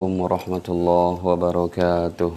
[0.00, 2.32] Assalamualaikum warahmatullahi wabarakatuh.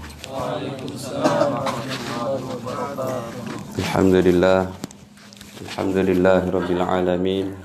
[3.80, 4.68] Alhamdulillah.
[5.64, 7.56] Alhamdulillah rabbil alamin.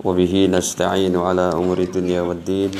[0.00, 2.72] Wa bihi nasta'inu ala umuri dunya waddin.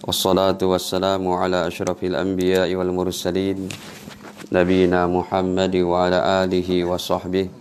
[0.00, 3.68] Wassalatu wassalamu ala asyrafil anbiya'i wal mursalin.
[4.48, 7.52] Nabiyina Muhammad wa ala alihi wa sahbihi.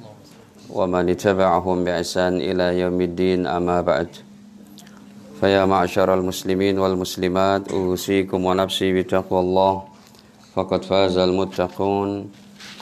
[0.71, 4.27] Wa man ittaba'ahum bi ihsan ila yaumiddin amma ba'd.
[5.43, 9.74] فيا معشر المسلمين والمسلمات أوصيكم ونفسي بتقوى الله
[10.55, 12.10] فقد فاز المتقون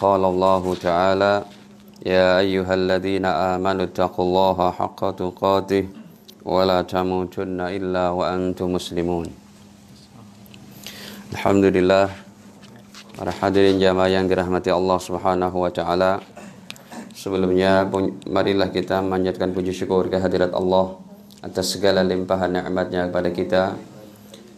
[0.01, 1.35] قال الله تعالى
[2.07, 5.85] يا أيها الذين آمنوا اتقوا الله حق تقاته
[6.45, 9.27] ولا تموتن إلا وأنتم مسلمون
[11.31, 12.11] Alhamdulillah
[13.15, 16.19] para hadirin jamaah yang dirahmati Allah Subhanahu wa taala.
[17.15, 17.87] Sebelumnya
[18.27, 20.99] marilah kita manjatkan puji syukur kehadirat Allah
[21.46, 23.64] atas segala limpahan nikmatnya kepada kita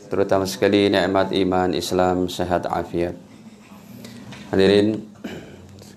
[0.08, 3.12] terutama sekali nikmat iman Islam sehat afiat.
[4.56, 5.03] Hadirin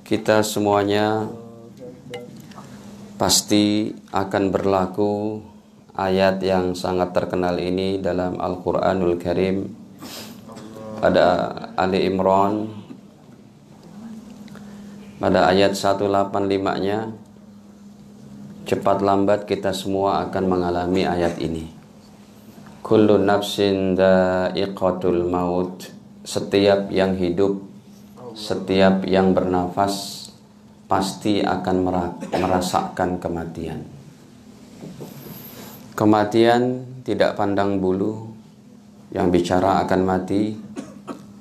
[0.03, 1.31] kita semuanya
[3.14, 5.39] pasti akan berlaku
[5.95, 9.79] ayat yang sangat terkenal ini dalam Al-Quranul Karim.
[11.01, 11.48] Pada
[11.81, 12.69] Ali Imran
[15.20, 17.12] pada ayat 185 nya
[18.71, 21.67] cepat lambat kita semua akan mengalami ayat ini.
[22.87, 25.91] Kullu nafsin da'iqatul maut.
[26.23, 27.59] Setiap yang hidup,
[28.39, 30.29] setiap yang bernafas
[30.87, 31.77] pasti akan
[32.31, 33.83] merasakan kematian.
[35.98, 38.31] Kematian tidak pandang bulu,
[39.11, 40.55] yang bicara akan mati,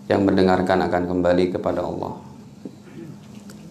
[0.10, 2.29] yang mendengarkan akan kembali kepada Allah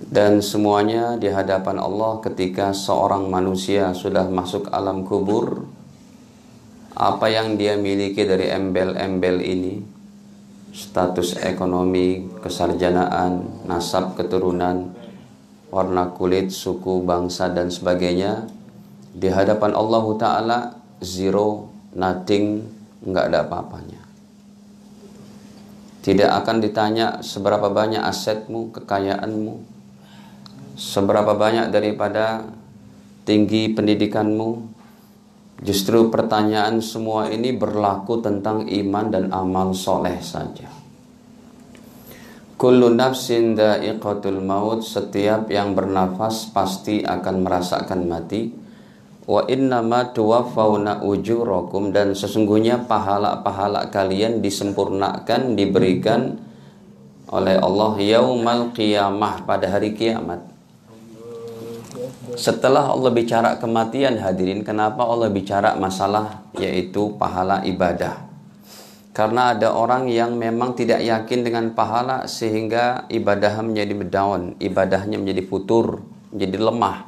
[0.09, 5.69] dan semuanya di hadapan Allah ketika seorang manusia sudah masuk alam kubur
[6.99, 9.79] apa yang dia miliki dari embel-embel ini?
[10.75, 14.99] Status ekonomi, kesarjanaan, nasab keturunan,
[15.71, 18.51] warna kulit, suku, bangsa dan sebagainya
[19.15, 20.59] di hadapan Allah Ta'ala
[20.99, 22.67] zero, nothing,
[23.07, 24.03] nggak ada apa-apanya.
[26.03, 29.78] Tidak akan ditanya seberapa banyak asetmu, kekayaanmu,
[30.79, 32.47] seberapa banyak daripada
[33.27, 34.79] tinggi pendidikanmu?
[35.59, 40.71] Justru pertanyaan semua ini berlaku tentang iman dan amal soleh saja.
[42.55, 48.55] Kullu nafsin da'iqatul maut setiap yang bernafas pasti akan merasakan mati.
[49.27, 56.39] Wa innama tuwaffawna ujurakum dan sesungguhnya pahala-pahala kalian disempurnakan diberikan
[57.29, 60.58] oleh Allah yaumal qiyamah pada hari kiamat
[62.39, 68.31] setelah Allah bicara kematian hadirin, kenapa Allah bicara masalah yaitu pahala ibadah?
[69.11, 75.43] Karena ada orang yang memang tidak yakin dengan pahala sehingga ibadahnya menjadi down, ibadahnya menjadi
[75.43, 76.99] futur, menjadi lemah.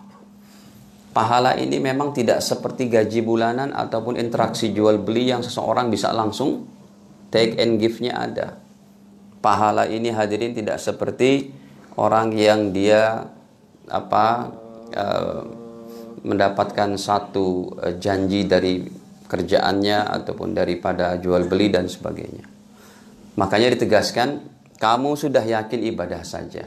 [1.14, 6.66] Pahala ini memang tidak seperti gaji bulanan ataupun interaksi jual beli yang seseorang bisa langsung
[7.30, 8.58] take and give-nya ada.
[9.38, 11.54] Pahala ini hadirin tidak seperti
[11.94, 13.30] orang yang dia
[13.86, 14.54] apa
[14.94, 15.42] uh,
[16.22, 18.84] mendapatkan satu uh, janji dari
[19.30, 22.46] kerjaannya ataupun daripada jual beli dan sebagainya.
[23.38, 24.42] Makanya ditegaskan,
[24.82, 26.66] kamu sudah yakin ibadah saja.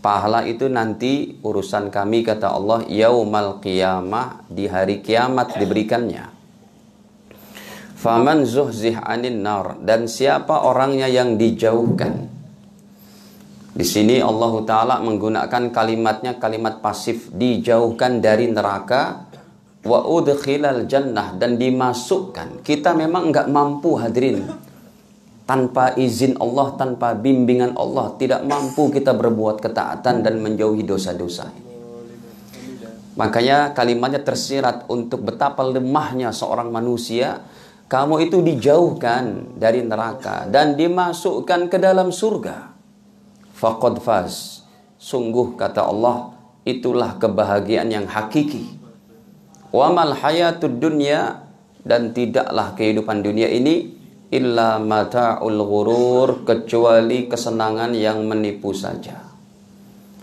[0.00, 6.24] Pahala itu nanti urusan kami kata Allah yaumal qiyamah di hari kiamat diberikannya.
[8.00, 12.39] Faman zuhzih anin nar dan siapa orangnya yang dijauhkan
[13.80, 19.24] di sini Allah Ta'ala menggunakan kalimatnya kalimat pasif dijauhkan dari neraka
[19.88, 22.60] wa udkhilal jannah dan dimasukkan.
[22.60, 24.44] Kita memang enggak mampu hadirin
[25.48, 31.48] tanpa izin Allah, tanpa bimbingan Allah tidak mampu kita berbuat ketaatan dan menjauhi dosa-dosa.
[33.16, 37.48] Makanya kalimatnya tersirat untuk betapa lemahnya seorang manusia
[37.88, 42.69] kamu itu dijauhkan dari neraka dan dimasukkan ke dalam surga
[43.60, 44.64] faqad faz.
[44.96, 46.32] Sungguh kata Allah,
[46.64, 48.64] itulah kebahagiaan yang hakiki.
[49.70, 51.44] Wa mal hayatud dunya
[51.84, 53.96] dan tidaklah kehidupan dunia ini
[54.32, 59.20] illa mata'ul ghurur kecuali kesenangan yang menipu saja.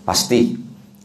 [0.04, 0.56] Pasti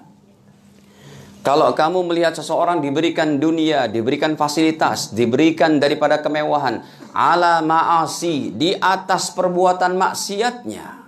[1.44, 6.80] Kalau kamu melihat seseorang diberikan dunia, diberikan fasilitas, diberikan daripada kemewahan,
[7.14, 11.04] ala ma'asi, di atas perbuatan maksiatnya,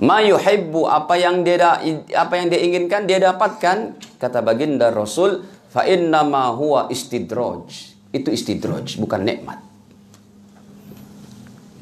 [0.00, 1.76] Ma yuhibbu apa yang dia
[2.16, 7.68] apa yang dia inginkan dia dapatkan kata baginda Rasul fa inna ma huwa istidraj.
[8.08, 9.60] Itu istidraj bukan nikmat.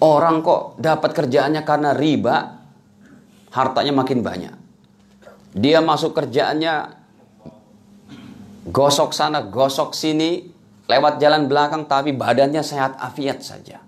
[0.03, 2.59] Orang kok dapat kerjaannya karena riba
[3.55, 4.55] hartanya makin banyak.
[5.55, 6.75] Dia masuk kerjaannya
[8.67, 10.43] gosok sana, gosok sini,
[10.89, 13.85] lewat jalan belakang tapi badannya sehat afiat saja.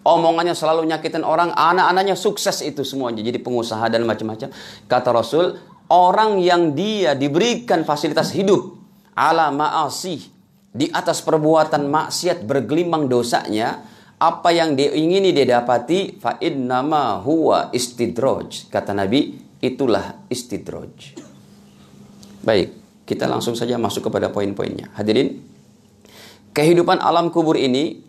[0.00, 4.48] Omongannya selalu nyakitin orang, anak-anaknya sukses itu semuanya jadi pengusaha dan macam-macam.
[4.88, 5.60] Kata Rasul,
[5.92, 8.80] orang yang dia diberikan fasilitas hidup
[9.12, 10.24] ala ma'asih
[10.72, 13.84] di atas perbuatan maksiat bergelimang dosanya,
[14.16, 18.72] apa yang dia ingini dia dapati fa innama huwa istidraj.
[18.72, 21.20] Kata Nabi, itulah istidraj.
[22.40, 22.72] Baik,
[23.04, 24.88] kita langsung saja masuk kepada poin-poinnya.
[24.96, 25.49] Hadirin,
[26.56, 28.02] kehidupan alam kubur ini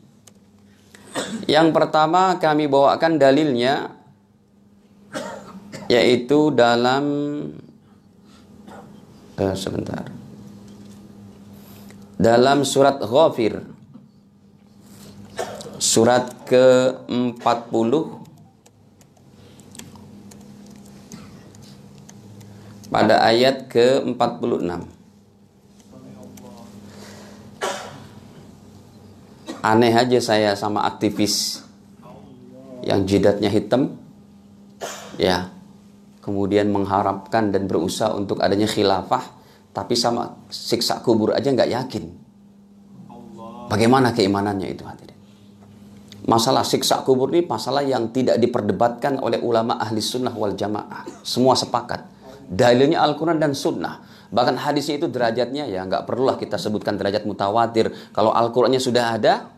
[1.45, 3.91] yang pertama kami bawakan dalilnya
[5.91, 7.05] yaitu dalam
[9.35, 10.07] eh, sebentar.
[12.21, 13.59] Dalam surat Ghafir
[15.81, 17.91] surat ke-40
[22.93, 25.00] pada ayat ke-46.
[29.61, 31.61] Aneh aja saya sama aktivis
[32.81, 33.93] yang jidatnya hitam,
[35.21, 35.53] ya,
[36.25, 39.21] kemudian mengharapkan dan berusaha untuk adanya khilafah,
[39.69, 42.05] tapi sama siksa kubur aja nggak yakin.
[43.69, 45.15] Bagaimana keimanannya itu hadirin?
[46.25, 51.05] Masalah siksa kubur ini masalah yang tidak diperdebatkan oleh ulama ahli sunnah wal jamaah.
[51.21, 52.05] Semua sepakat.
[52.45, 54.03] Dalilnya Al-Quran dan sunnah.
[54.31, 57.91] Bahkan hadisnya itu derajatnya ya nggak perlulah kita sebutkan derajat mutawatir.
[58.15, 59.51] Kalau Al-Qur'annya sudah ada,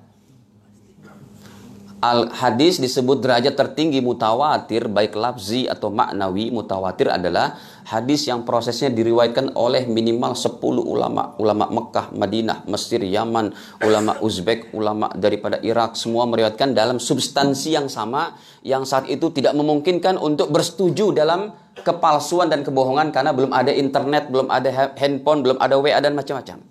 [2.03, 7.55] al hadis disebut derajat tertinggi mutawatir baik lafzi atau maknawi mutawatir adalah
[7.87, 13.55] hadis yang prosesnya diriwayatkan oleh minimal 10 ulama ulama Mekah, Madinah, Mesir, Yaman,
[13.87, 18.35] ulama Uzbek, ulama daripada Irak semua meriwayatkan dalam substansi yang sama
[18.67, 24.29] yang saat itu tidak memungkinkan untuk bersetuju dalam kepalsuan dan kebohongan karena belum ada internet,
[24.29, 26.61] belum ada handphone, belum ada WA dan macam-macam.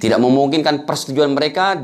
[0.00, 1.76] Tidak memungkinkan persetujuan mereka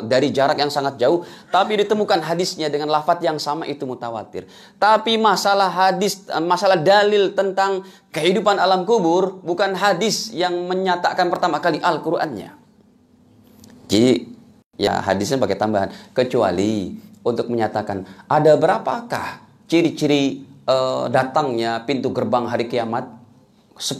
[0.00, 1.20] dari jarak yang sangat jauh,
[1.52, 4.48] tapi ditemukan hadisnya dengan lafat yang sama itu mutawatir.
[4.80, 11.76] Tapi masalah hadis, masalah dalil tentang kehidupan alam kubur bukan hadis yang menyatakan pertama kali
[11.76, 12.56] Al-Qur'annya.
[13.84, 14.32] Jadi
[14.80, 22.68] ya hadisnya pakai tambahan kecuali untuk menyatakan ada berapakah ciri-ciri uh, datangnya pintu gerbang hari
[22.68, 23.08] kiamat?
[23.80, 23.96] 10.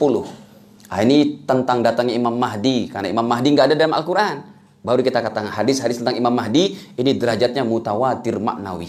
[0.88, 4.36] Nah, ini tentang datangnya Imam Mahdi karena Imam Mahdi nggak ada dalam Al-Quran.
[4.78, 8.88] Baru kita katakan hadis-hadis tentang Imam Mahdi ini derajatnya mutawatir maknawi.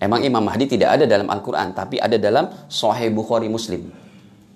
[0.00, 3.92] Emang Imam Mahdi tidak ada dalam Al-Quran, tapi ada dalam Sahih Bukhari Muslim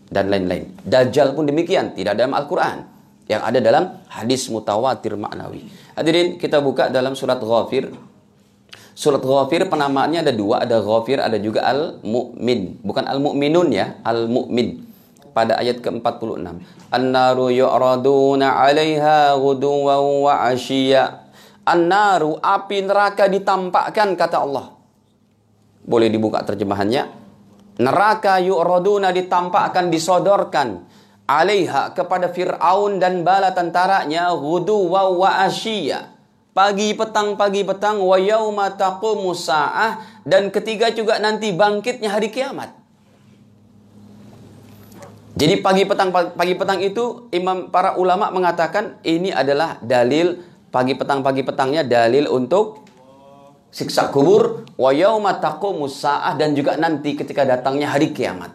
[0.09, 0.73] dan lain-lain.
[0.81, 2.89] Dajjal pun demikian, tidak dalam Al-Quran.
[3.25, 5.69] Yang ada dalam hadis mutawatir maknawi.
[5.97, 7.93] Hadirin, kita buka dalam surat Ghafir
[8.95, 12.79] Surat Ghafir penamaannya ada dua, ada Ghafir, ada juga Al-Mu'min.
[12.79, 14.87] Bukan Al-Mu'minun ya, Al-Mu'min.
[15.35, 16.63] Pada ayat ke-46.
[16.95, 21.27] An-naru yu'raduna 'alaiha wa 'ashiyya.
[21.67, 24.71] An-naru api neraka ditampakkan kata Allah.
[25.83, 27.11] Boleh dibuka terjemahannya.
[27.83, 30.87] Neraka yu'raduna ditampakkan disodorkan
[31.27, 36.14] 'alaiha kepada Fir'aun dan bala tentaranya wa 'ashiyya
[36.55, 42.71] pagi petang pagi petang wa yauma taqumus saah dan ketiga juga nanti bangkitnya hari kiamat.
[45.35, 50.39] Jadi pagi petang pagi petang itu imam para ulama mengatakan ini adalah dalil
[50.71, 52.87] pagi petang pagi petangnya dalil untuk
[53.75, 58.55] siksa kubur wa yauma taqumus saah dan juga nanti ketika datangnya hari kiamat.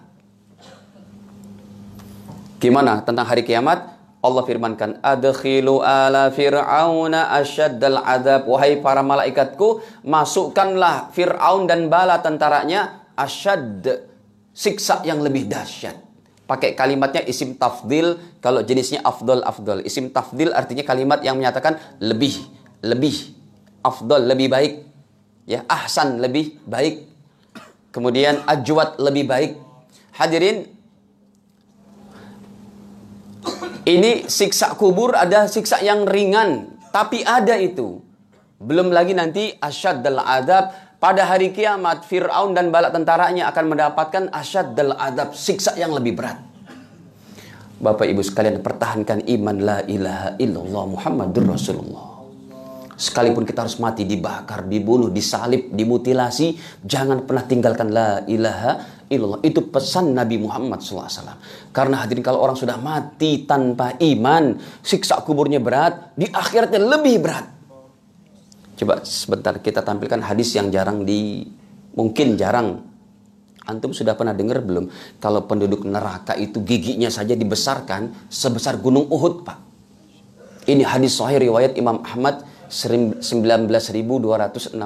[2.64, 3.99] Gimana tentang hari kiamat?
[4.20, 8.52] Allah firmankan, Adkhilu ala fir'auna asyaddal adab.
[8.52, 14.04] Wahai para malaikatku, masukkanlah Fir'aun dan bala tentaranya asyad,
[14.52, 15.96] siksa yang lebih dahsyat.
[16.44, 19.88] Pakai kalimatnya isim tafdil, kalau jenisnya afdol afdol.
[19.88, 22.36] Isim tafdil artinya kalimat yang menyatakan lebih,
[22.84, 23.16] lebih,
[23.86, 24.74] afdol lebih baik,
[25.48, 27.08] ya ahsan lebih baik.
[27.96, 29.52] Kemudian ajwat lebih baik.
[30.20, 30.68] Hadirin,
[33.90, 37.98] Ini siksa kubur ada siksa yang ringan, tapi ada itu.
[38.62, 40.70] Belum lagi nanti asyad dal adab
[41.02, 46.22] pada hari kiamat Fir'aun dan bala tentaranya akan mendapatkan asyad dal adab siksa yang lebih
[46.22, 46.38] berat.
[47.82, 52.06] Bapak Ibu sekalian pertahankan iman la ilaha illallah Muhammadur Rasulullah.
[52.94, 59.42] Sekalipun kita harus mati dibakar, dibunuh, disalib, dimutilasi, jangan pernah tinggalkan la ilaha illallah.
[59.42, 61.36] Itu pesan Nabi Muhammad SAW.
[61.74, 67.46] Karena hadirin kalau orang sudah mati tanpa iman, siksa kuburnya berat, di akhiratnya lebih berat.
[68.80, 71.44] Coba sebentar kita tampilkan hadis yang jarang di,
[71.98, 72.88] mungkin jarang.
[73.68, 74.88] Antum sudah pernah dengar belum?
[75.20, 79.58] Kalau penduduk neraka itu giginya saja dibesarkan sebesar gunung Uhud, Pak.
[80.70, 84.78] Ini hadis sahih riwayat Imam Ahmad 19.266.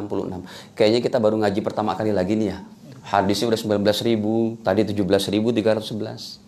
[0.74, 2.64] Kayaknya kita baru ngaji pertama kali lagi nih ya.
[3.04, 6.40] Hadisnya udah 19 ribu, tadi 17 ribu 311.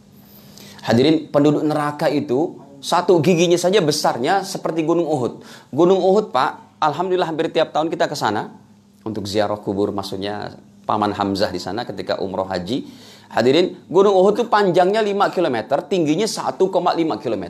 [0.85, 5.41] Hadirin penduduk neraka itu satu giginya saja besarnya seperti Gunung Uhud.
[5.73, 8.53] Gunung Uhud Pak, Alhamdulillah hampir tiap tahun kita ke sana
[9.01, 12.85] untuk ziarah kubur maksudnya Paman Hamzah di sana ketika umroh haji.
[13.33, 16.61] Hadirin, Gunung Uhud itu panjangnya 5 km, tingginya 1,5
[17.17, 17.45] km.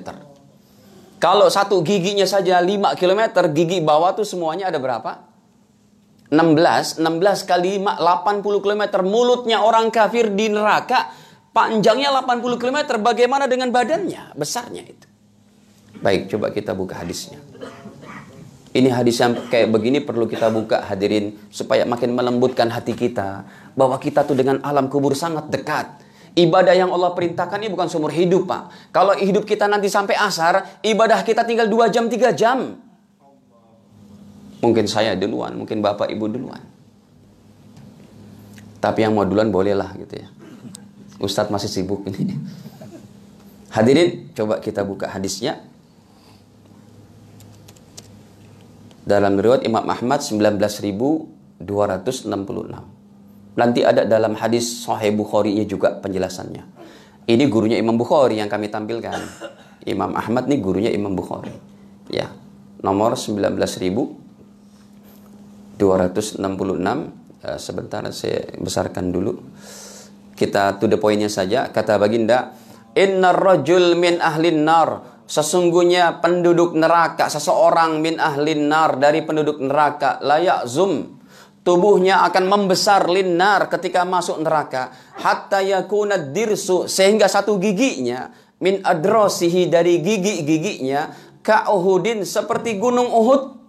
[1.19, 5.25] Kalau satu giginya saja 5 km, gigi bawah tuh semuanya ada berapa?
[6.29, 8.84] 16, 16 kali 5, 80 km.
[9.05, 11.13] Mulutnya orang kafir di neraka,
[11.53, 12.79] panjangnya 80 km.
[12.98, 14.34] Bagaimana dengan badannya?
[14.34, 15.05] Besarnya itu.
[16.01, 17.39] Baik, coba kita buka hadisnya.
[18.75, 23.96] Ini hadis yang kayak begini perlu kita buka hadirin supaya makin melembutkan hati kita bahwa
[23.96, 26.03] kita tuh dengan alam kubur sangat dekat.
[26.36, 28.91] Ibadah yang Allah perintahkan ini bukan seumur hidup, Pak.
[28.91, 32.75] Kalau hidup kita nanti sampai asar, ibadah kita tinggal 2 jam, 3 jam.
[34.65, 36.57] Mungkin saya duluan, mungkin bapak ibu duluan.
[38.81, 40.27] Tapi yang mau duluan bolehlah gitu ya.
[41.22, 42.34] Ustadz masih sibuk ini.
[43.69, 45.62] Hadirin, coba kita buka hadisnya.
[49.05, 51.62] Dalam riwayat Imam Ahmad 19.266.
[53.53, 56.65] Nanti ada dalam hadis Sahih Bukhari juga penjelasannya.
[57.29, 59.13] Ini gurunya Imam Bukhari yang kami tampilkan.
[59.86, 61.53] Imam Ahmad nih gurunya Imam Bukhari.
[62.10, 62.34] Ya,
[62.81, 64.25] nomor 19.000
[65.75, 69.39] 266 uh, sebentar saya besarkan dulu.
[70.36, 71.72] Kita to the pointnya saja.
[71.72, 72.51] Kata baginda
[72.96, 75.15] inna rajul min ahlin nar.
[75.25, 81.15] Sesungguhnya penduduk neraka seseorang min ahlin nar dari penduduk neraka layak zoom
[81.65, 84.94] tubuhnya akan membesar linar ketika masuk neraka.
[85.17, 88.29] Hatta yakuna dirsu sehingga satu giginya
[88.62, 93.64] min adrosihi dari gigi-giginya ka Uhudin seperti gunung Uhud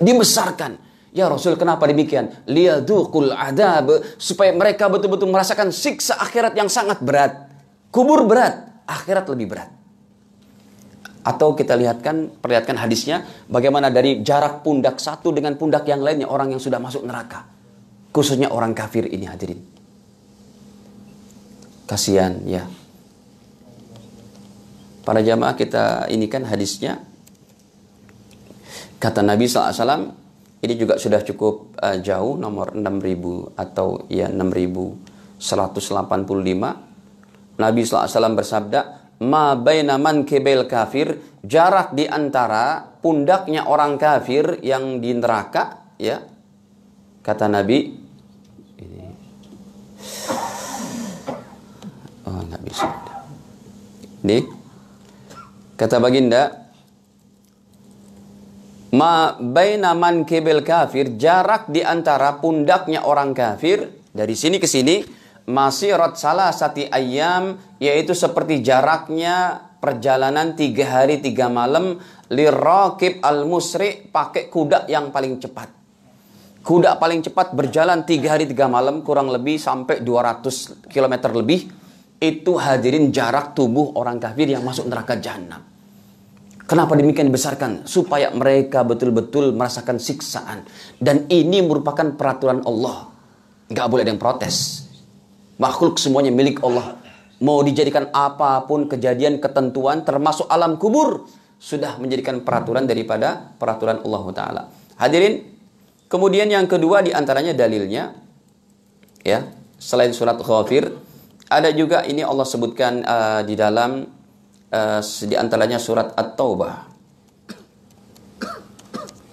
[0.00, 0.78] dibesarkan.
[1.16, 2.28] Ya Rasul kenapa demikian?
[2.44, 4.04] Liyadukul adab.
[4.20, 7.48] Supaya mereka betul-betul merasakan siksa akhirat yang sangat berat.
[7.88, 9.70] Kubur berat, akhirat lebih berat.
[11.26, 16.54] Atau kita lihatkan, perlihatkan hadisnya, bagaimana dari jarak pundak satu dengan pundak yang lainnya, orang
[16.54, 17.48] yang sudah masuk neraka.
[18.14, 19.58] Khususnya orang kafir ini hadirin.
[21.88, 22.68] Kasihan ya.
[25.06, 26.98] Para jamaah kita ini kan hadisnya
[28.96, 30.08] Kata Nabi SAW,
[30.64, 35.36] ini juga sudah cukup uh, jauh, nomor 6000 atau ya 6185.
[37.60, 38.80] Nabi SAW bersabda,
[39.16, 46.20] Ma baina man kebel kafir, jarak di antara pundaknya orang kafir yang di neraka, ya.
[47.24, 47.96] Kata Nabi,
[48.80, 49.02] ini,
[52.28, 52.86] oh nggak bisa.
[54.20, 54.38] Ini,
[55.80, 56.65] kata baginda,
[58.96, 65.04] ma baina man kibel kafir jarak di antara pundaknya orang kafir dari sini ke sini
[65.44, 72.00] masih rot salah satu ayam yaitu seperti jaraknya perjalanan tiga hari tiga malam
[72.32, 75.68] lirakib al musri pakai kuda yang paling cepat.
[76.66, 81.70] Kuda paling cepat berjalan tiga hari tiga malam kurang lebih sampai 200 km lebih.
[82.18, 85.75] Itu hadirin jarak tubuh orang kafir yang masuk neraka jahanam.
[86.66, 87.86] Kenapa demikian dibesarkan?
[87.86, 90.66] Supaya mereka betul-betul merasakan siksaan.
[90.98, 93.06] Dan ini merupakan peraturan Allah.
[93.70, 94.86] Gak boleh ada yang protes.
[95.62, 96.98] Makhluk semuanya milik Allah.
[97.38, 101.30] Mau dijadikan apa pun kejadian ketentuan termasuk alam kubur.
[101.62, 104.62] Sudah menjadikan peraturan daripada peraturan Allah Ta'ala.
[104.98, 105.46] Hadirin,
[106.10, 108.10] kemudian yang kedua di antaranya dalilnya.
[109.22, 110.90] ya Selain surat Ghafir.
[111.46, 114.15] Ada juga ini Allah sebutkan uh, di dalam
[114.72, 116.94] uh, di antaranya surat At-Taubah.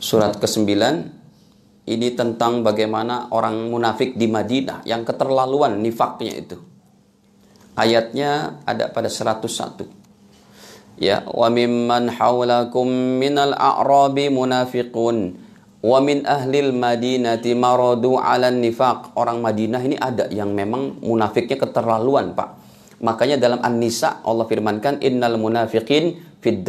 [0.04, 0.68] Surat ke-9
[1.88, 6.58] ini tentang bagaimana orang munafik di Madinah yang keterlaluan nifaknya itu.
[7.74, 9.88] Ayatnya ada pada 101.
[11.02, 12.86] Ya, wa mimman haulakum
[13.18, 15.36] minal a'rabi munafiqun
[15.82, 19.18] wa min ahlil madinati maradu 'alan nifaq.
[19.18, 22.63] Orang Madinah ini ada yang memang munafiknya keterlaluan, Pak
[23.04, 26.64] Makanya dalam An-Nisa Allah firmankan innal munafiqin fid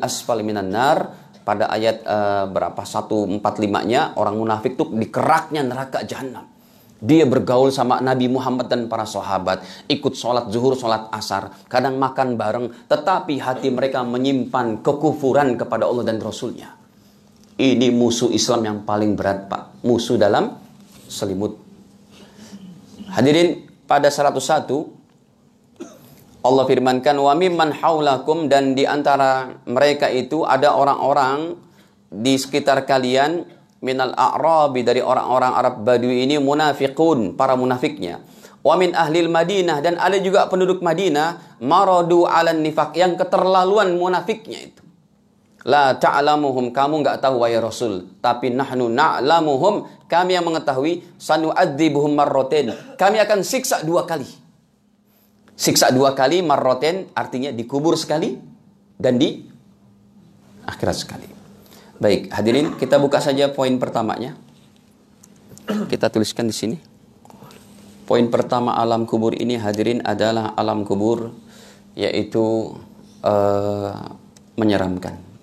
[0.00, 1.12] asfal minan nar
[1.44, 6.48] pada ayat uh, berapa 145-nya orang munafik tuh di keraknya neraka jahanam.
[7.04, 9.60] Dia bergaul sama Nabi Muhammad dan para sahabat,
[9.92, 16.08] ikut sholat zuhur, sholat asar, kadang makan bareng, tetapi hati mereka menyimpan kekufuran kepada Allah
[16.08, 16.72] dan Rasulnya.
[17.60, 19.84] Ini musuh Islam yang paling berat, Pak.
[19.84, 20.56] Musuh dalam
[21.04, 21.60] selimut.
[23.12, 25.03] Hadirin, pada 101
[26.44, 31.56] Allah firmankan wa mimman haulakum dan di antara mereka itu ada orang-orang
[32.12, 33.48] di sekitar kalian
[33.80, 38.20] minal a'rabi dari orang-orang Arab Badui ini munafiqun para munafiknya.
[38.60, 44.68] Wa min ahlil Madinah dan ada juga penduduk Madinah maradu 'alan nifaq yang keterlaluan munafiknya
[44.68, 44.84] itu.
[45.64, 52.68] La ta'lamuhum kamu enggak tahu wahai Rasul tapi nahnu na'lamuhum kami yang mengetahui sanu'adzibuhum marratain
[53.00, 54.43] kami akan siksa dua kali
[55.54, 58.34] Siksa dua kali marroten artinya dikubur sekali
[58.98, 59.46] dan di
[60.66, 61.28] akhirat sekali.
[62.02, 64.34] Baik, hadirin kita buka saja poin pertamanya.
[65.64, 66.76] Kita tuliskan di sini.
[68.04, 71.32] Poin pertama alam kubur ini hadirin adalah alam kubur
[71.96, 72.74] yaitu
[73.24, 73.94] uh,
[74.58, 75.33] menyeramkan.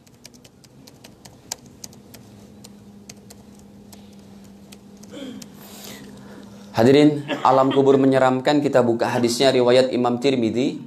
[6.72, 10.80] Hadirin, alam kubur menyeramkan kita buka hadisnya riwayat Imam Tirmidzi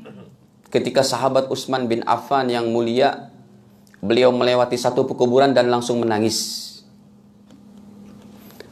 [0.72, 3.28] ketika sahabat Utsman bin Affan yang mulia
[4.00, 6.64] beliau melewati satu pekuburan dan langsung menangis.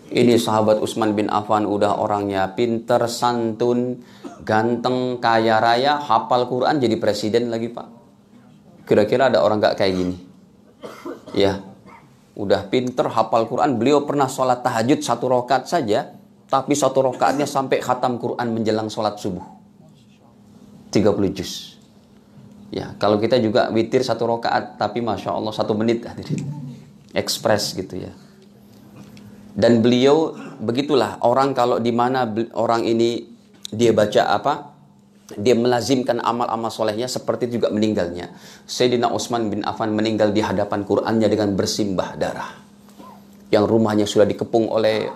[0.09, 4.01] Ini sahabat Utsman bin Affan udah orangnya pinter, santun,
[4.49, 7.93] ganteng, kaya raya, hafal Quran jadi presiden lagi pak.
[8.89, 10.17] Kira-kira ada orang gak kayak gini?
[11.37, 11.61] Ya,
[12.41, 13.77] udah pinter, hafal Quran.
[13.77, 16.22] Beliau pernah sholat tahajud satu rokat saja
[16.53, 19.41] tapi satu rokaatnya sampai khatam Quran menjelang sholat subuh.
[20.93, 21.81] 30 juz.
[22.69, 26.45] Ya, kalau kita juga witir satu rokaat, tapi masya Allah satu menit hadirin,
[27.17, 28.13] ekspres gitu ya.
[29.57, 33.33] Dan beliau begitulah orang kalau di mana orang ini
[33.73, 34.77] dia baca apa,
[35.33, 38.29] dia melazimkan amal-amal solehnya seperti juga meninggalnya.
[38.69, 42.53] Sayyidina Utsman bin Affan meninggal di hadapan Qurannya dengan bersimbah darah.
[43.49, 45.09] Yang rumahnya sudah dikepung oleh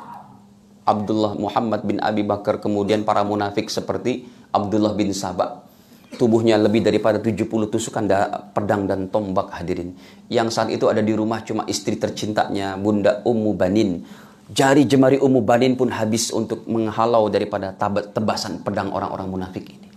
[0.87, 4.23] Abdullah Muhammad bin Abi Bakar kemudian para munafik seperti
[4.55, 5.67] Abdullah bin Sabah
[6.15, 8.07] tubuhnya lebih daripada 70 tusukan
[8.55, 9.99] pedang dan tombak hadirin
[10.31, 14.07] yang saat itu ada di rumah cuma istri tercintanya Bunda Ummu Banin
[14.47, 17.75] jari jemari Ummu Banin pun habis untuk menghalau daripada
[18.15, 19.91] tebasan pedang orang-orang munafik ini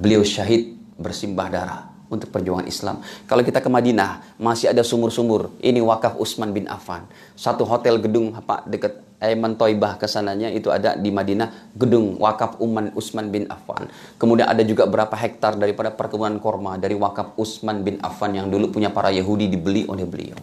[0.00, 3.00] beliau syahid bersimbah darah untuk perjuangan Islam.
[3.24, 5.48] Kalau kita ke Madinah, masih ada sumur-sumur.
[5.64, 7.08] Ini wakaf Utsman bin Affan.
[7.32, 12.58] Satu hotel gedung apa dekat Aiman Toibah ke sananya itu ada di Madinah gedung wakaf
[12.58, 13.86] Uman Utsman bin Affan.
[14.18, 18.74] Kemudian ada juga berapa hektar daripada perkebunan korma dari wakaf Utsman bin Affan yang dulu
[18.74, 20.36] punya para Yahudi dibeli oleh beliau.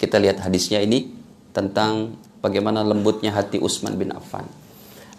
[0.00, 1.12] Kita lihat hadisnya ini
[1.52, 4.48] tentang bagaimana lembutnya hati Utsman bin Affan.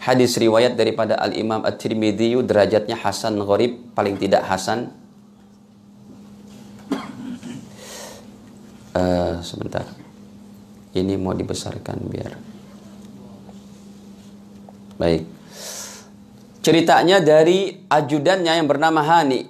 [0.02, 4.94] Hadis riwayat daripada Al-Imam At-Tirmidzi derajatnya hasan gharib, paling tidak hasan
[8.94, 9.86] uh, sebentar
[10.96, 12.32] ini mau dibesarkan biar
[14.98, 15.22] baik.
[16.60, 19.48] Ceritanya dari ajudannya yang bernama Hani.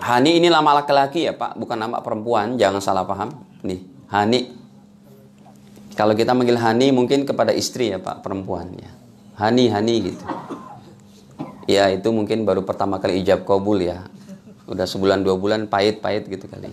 [0.00, 1.54] Hani ini nama laki-laki ya pak.
[1.54, 2.58] Bukan nama perempuan.
[2.58, 3.30] Jangan salah paham.
[3.62, 4.50] Nih Hani.
[5.94, 8.90] Kalau kita manggil Hani mungkin kepada istri ya pak perempuan ya.
[9.38, 10.24] Hani Hani gitu.
[11.68, 14.08] Ya itu mungkin baru pertama kali ijab kabul ya.
[14.64, 16.68] Udah sebulan dua bulan pahit-pahit gitu kali.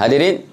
[0.00, 0.46] Hadirin,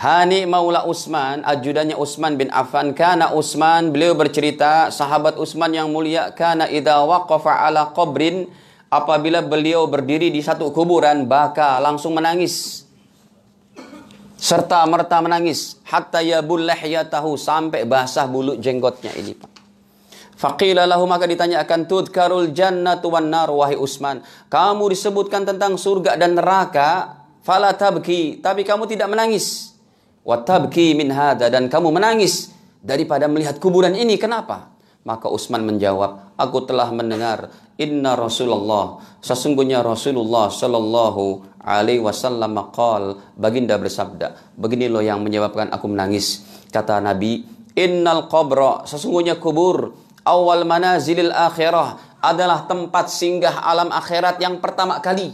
[0.00, 6.32] Hani Maula Utsman, ajudannya Utsman bin Affan, karena Utsman beliau bercerita, sahabat Utsman yang mulia,
[6.32, 8.48] karena idza waqafa ala qabrin,
[8.88, 12.88] apabila beliau berdiri di satu kuburan, baka langsung menangis.
[14.40, 19.52] Serta merta menangis, hatta yabul lahyatahu sampai basah bulu jenggotnya ini, Pak.
[20.40, 24.24] Faqila lahu maka ditanyakan tudkarul jannatu wan nar wahai Utsman.
[24.48, 29.76] Kamu disebutkan tentang surga dan neraka, fala tabki, tapi kamu tidak menangis.
[30.20, 34.20] Wa tabki min hada dan kamu menangis daripada melihat kuburan ini.
[34.20, 34.72] Kenapa?
[35.00, 37.48] Maka Utsman menjawab, aku telah mendengar
[37.80, 45.88] inna Rasulullah sesungguhnya Rasulullah sallallahu alaihi wasallam qol baginda bersabda, begini loh yang menyebabkan aku
[45.88, 46.44] menangis.
[46.68, 49.96] Kata Nabi, innal qabra sesungguhnya kubur
[50.28, 55.32] awal manazilil akhirah adalah tempat singgah alam akhirat yang pertama kali.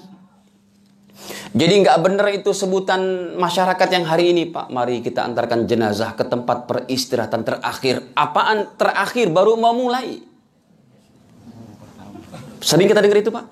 [1.56, 4.68] Jadi nggak benar itu sebutan masyarakat yang hari ini Pak.
[4.68, 8.12] Mari kita antarkan jenazah ke tempat peristirahatan terakhir.
[8.12, 10.20] Apaan terakhir baru mau mulai.
[12.60, 13.46] Sering kita dengar itu Pak.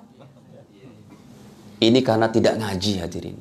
[1.80, 3.38] Ini karena tidak ngaji hadirin.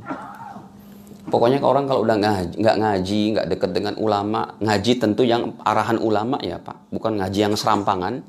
[1.24, 5.98] Pokoknya orang kalau udah ngaji, nggak ngaji, nggak deket dengan ulama, ngaji tentu yang arahan
[5.98, 8.22] ulama ya Pak, bukan ngaji yang serampangan.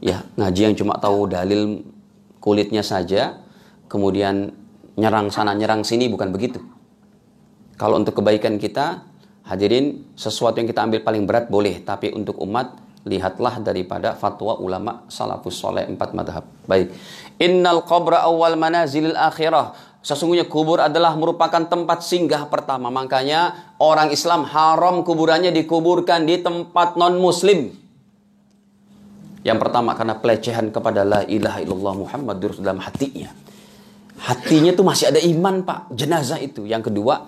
[0.00, 1.84] Ya, ngaji yang cuma tahu dalil
[2.40, 3.38] kulitnya saja,
[3.86, 4.63] kemudian
[4.98, 6.62] nyerang sana nyerang sini bukan begitu.
[7.74, 9.02] Kalau untuk kebaikan kita,
[9.46, 15.04] hadirin sesuatu yang kita ambil paling berat boleh, tapi untuk umat lihatlah daripada fatwa ulama
[15.10, 16.44] salafus soleh empat madhab.
[16.64, 16.94] Baik.
[17.42, 19.76] Innal qabra awal manazilil akhirah.
[20.04, 22.92] Sesungguhnya kubur adalah merupakan tempat singgah pertama.
[22.92, 27.72] Makanya orang Islam haram kuburannya dikuburkan di tempat non-muslim.
[29.44, 33.43] Yang pertama karena pelecehan kepada la ilaha illallah Muhammadur dalam hatinya.
[34.14, 36.64] Hatinya tuh masih ada iman pak, jenazah itu.
[36.64, 37.26] Yang kedua,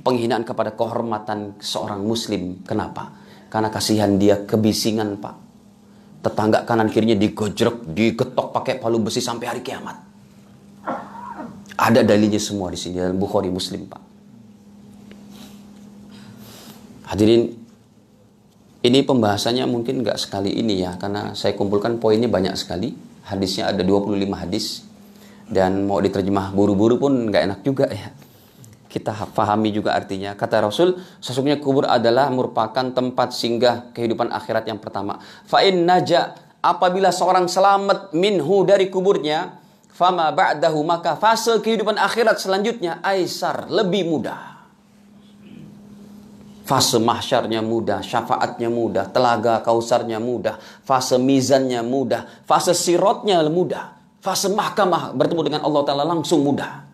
[0.00, 2.64] penghinaan kepada kehormatan seorang muslim.
[2.64, 3.12] Kenapa?
[3.52, 5.36] Karena kasihan dia kebisingan pak.
[6.20, 10.10] Tetangga kanan kirinya digojrok, digetok pakai palu besi sampai hari kiamat.
[11.80, 14.02] Ada dalilnya semua di sini dalam Bukhari Muslim, Pak.
[17.08, 17.48] Hadirin,
[18.84, 22.92] ini pembahasannya mungkin nggak sekali ini ya, karena saya kumpulkan poinnya banyak sekali.
[23.24, 24.84] Hadisnya ada 25 hadis.
[25.50, 28.14] Dan mau diterjemah buru-buru pun nggak enak juga ya.
[28.86, 30.38] Kita pahami juga artinya.
[30.38, 35.18] Kata Rasul, sesungguhnya kubur adalah merupakan tempat singgah kehidupan akhirat yang pertama.
[35.46, 39.60] Fa'in naja, apabila seorang selamat minhu dari kuburnya,
[40.00, 44.64] Fama ba'dahu maka fase kehidupan akhirat selanjutnya aisar, lebih mudah.
[46.64, 50.56] Fase mahsyarnya mudah, syafaatnya mudah, telaga kausarnya mudah,
[50.88, 56.86] fase mizannya mudah, fase sirotnya mudah, fase mahkamah bertemu dengan Allah Ta'ala langsung mudah.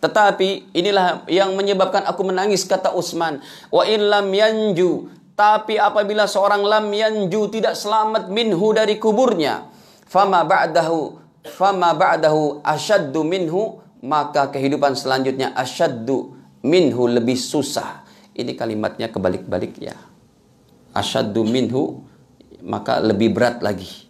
[0.00, 3.44] Tetapi inilah yang menyebabkan aku menangis kata Utsman.
[3.68, 5.12] Wa in lam yanju.
[5.36, 9.68] Tapi apabila seorang lam yanju tidak selamat minhu dari kuburnya.
[10.08, 18.04] Fama ba'dahu fama ba'dahu asyaddu minhu maka kehidupan selanjutnya asyaddu minhu lebih susah.
[18.36, 19.96] Ini kalimatnya kebalik-balik ya.
[20.96, 22.04] Asyaddu minhu
[22.64, 24.08] maka lebih berat lagi.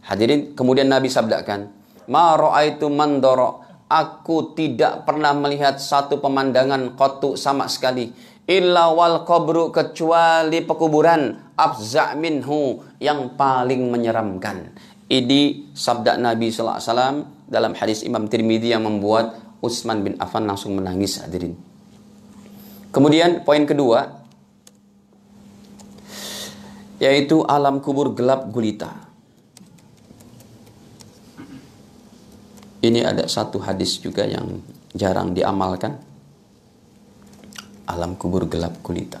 [0.00, 1.70] Hadirin, kemudian Nabi sabdakan,
[2.10, 8.14] "Ma ra'aitu mandoro Aku tidak pernah melihat satu pemandangan kotu sama sekali
[8.46, 14.70] illa wal qabru kecuali pekuburan afza minhu yang paling menyeramkan.
[15.10, 21.18] Ini sabda Nabi SAW dalam hadis Imam Tirmidzi yang membuat Utsman bin Affan langsung menangis
[21.18, 21.58] hadirin.
[22.94, 24.22] Kemudian poin kedua
[27.02, 29.09] yaitu alam kubur gelap gulita.
[32.80, 34.64] Ini ada satu hadis juga yang
[34.96, 36.00] jarang diamalkan.
[37.84, 39.20] Alam kubur gelap gulita.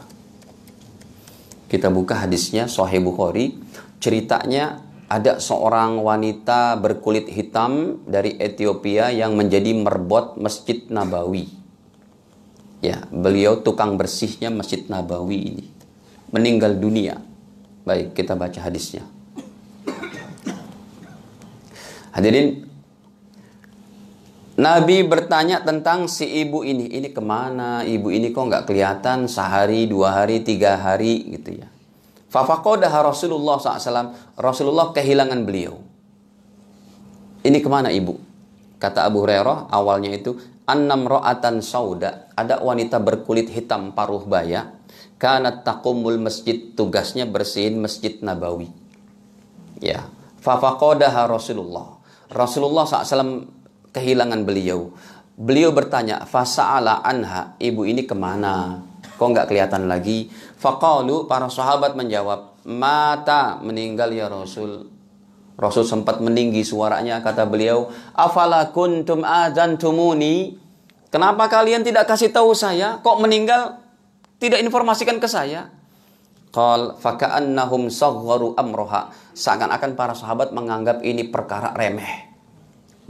[1.68, 3.60] Kita buka hadisnya Sahih Bukhari.
[4.00, 11.50] Ceritanya ada seorang wanita berkulit hitam dari Ethiopia yang menjadi merbot Masjid Nabawi.
[12.80, 15.66] Ya, beliau tukang bersihnya Masjid Nabawi ini.
[16.32, 17.20] Meninggal dunia.
[17.84, 19.04] Baik, kita baca hadisnya.
[22.16, 22.69] Hadirin,
[24.60, 26.84] Nabi bertanya tentang si ibu ini.
[26.92, 27.80] Ini ke mana?
[27.80, 31.68] Ibu ini kok nggak kelihatan sehari, dua hari, tiga hari gitu ya.
[32.28, 34.36] Fafakodah Rasulullah SAW.
[34.36, 35.80] Rasulullah kehilangan beliau.
[37.40, 38.20] Ini ke mana ibu?
[38.76, 40.36] Kata Abu Hurairah awalnya itu.
[40.68, 42.28] Annam ro'atan sauda.
[42.36, 44.76] Ada wanita berkulit hitam paruh baya.
[45.16, 46.76] Karena takumul masjid.
[46.76, 48.68] Tugasnya bersihin masjid Nabawi.
[49.80, 50.04] Ya.
[50.44, 51.96] Fafakodah Rasulullah.
[52.28, 53.59] Rasulullah SAW
[53.94, 54.94] kehilangan beliau.
[55.40, 58.84] Beliau bertanya, Fasa'ala anha, ibu ini ke mana?
[59.16, 60.28] Kok nggak kelihatan lagi?
[60.60, 64.84] Faqalu, para sahabat menjawab, Mata meninggal ya Rasul.
[65.56, 69.24] Rasul sempat meninggi suaranya, kata beliau, Afala kuntum
[69.80, 70.60] tumuni?
[71.08, 73.00] Kenapa kalian tidak kasih tahu saya?
[73.00, 73.80] Kok meninggal?
[74.40, 75.72] Tidak informasikan ke saya?
[76.52, 79.08] Qal faka'annahum saghwaru amroha.
[79.32, 82.29] Seakan-akan para sahabat menganggap ini perkara remeh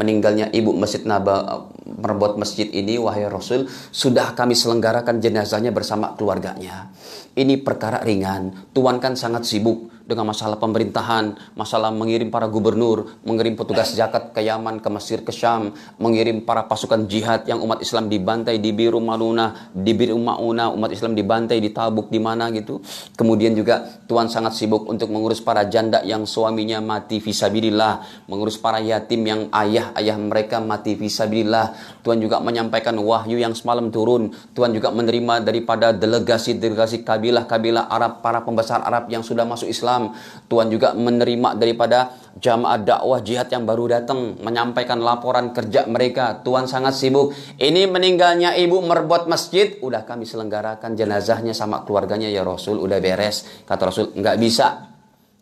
[0.00, 6.88] meninggalnya ibu Masjid Naba merebut masjid ini wahai Rasul sudah kami selenggarakan jenazahnya bersama keluarganya.
[7.36, 8.72] Ini perkara ringan.
[8.72, 14.42] Tuhan kan sangat sibuk dengan masalah pemerintahan, masalah mengirim para gubernur, mengirim petugas zakat ke
[14.42, 15.70] Yaman, ke Mesir, ke Syam,
[16.02, 20.90] mengirim para pasukan jihad yang umat Islam dibantai di Biru Maluna, di Biru Mauna, umat
[20.90, 22.82] Islam dibantai di Tabuk di mana gitu.
[23.14, 28.80] Kemudian juga Tuhan sangat sibuk untuk mengurus para janda yang suaminya mati visabilillah, mengurus para
[28.80, 32.00] yatim yang ayah-ayah mereka mati visabilillah.
[32.00, 34.32] Tuhan juga menyampaikan wahyu yang semalam turun.
[34.56, 40.48] Tuhan juga menerima daripada delegasi-delegasi kabilah-kabilah Arab, para pembesar Arab yang sudah masuk Islam Islam.
[40.48, 46.40] Tuhan juga menerima daripada jamaah dakwah jihad yang baru datang menyampaikan laporan kerja mereka.
[46.40, 47.36] Tuhan sangat sibuk.
[47.60, 53.46] Ini meninggalnya ibu merbot masjid, udah kami selenggarakan jenazahnya sama keluarganya ya Rasul, udah beres.
[53.68, 54.90] Kata Rasul, nggak bisa.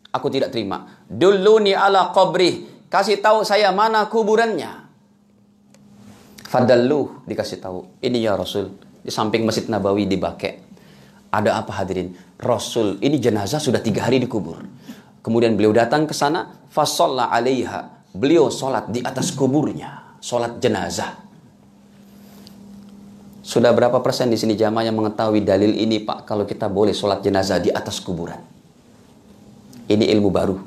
[0.09, 1.05] Aku tidak terima.
[1.05, 2.85] Duluni ala qabrih.
[2.89, 4.89] Kasih tahu saya mana kuburannya.
[6.49, 8.01] Fadallu dikasih tahu.
[8.01, 8.73] Ini ya Rasul.
[9.05, 10.17] Di samping Masjid Nabawi di.
[11.29, 12.28] Ada apa hadirin?
[12.39, 14.63] Rasul ini jenazah sudah tiga hari dikubur.
[15.19, 18.09] Kemudian beliau datang ke sana, fasolla alaiha.
[18.15, 21.19] Beliau sholat di atas kuburnya, sholat jenazah.
[23.43, 27.19] Sudah berapa persen di sini jamaah yang mengetahui dalil ini Pak kalau kita boleh sholat
[27.19, 28.39] jenazah di atas kuburan?
[29.89, 30.57] Ini ilmu baru.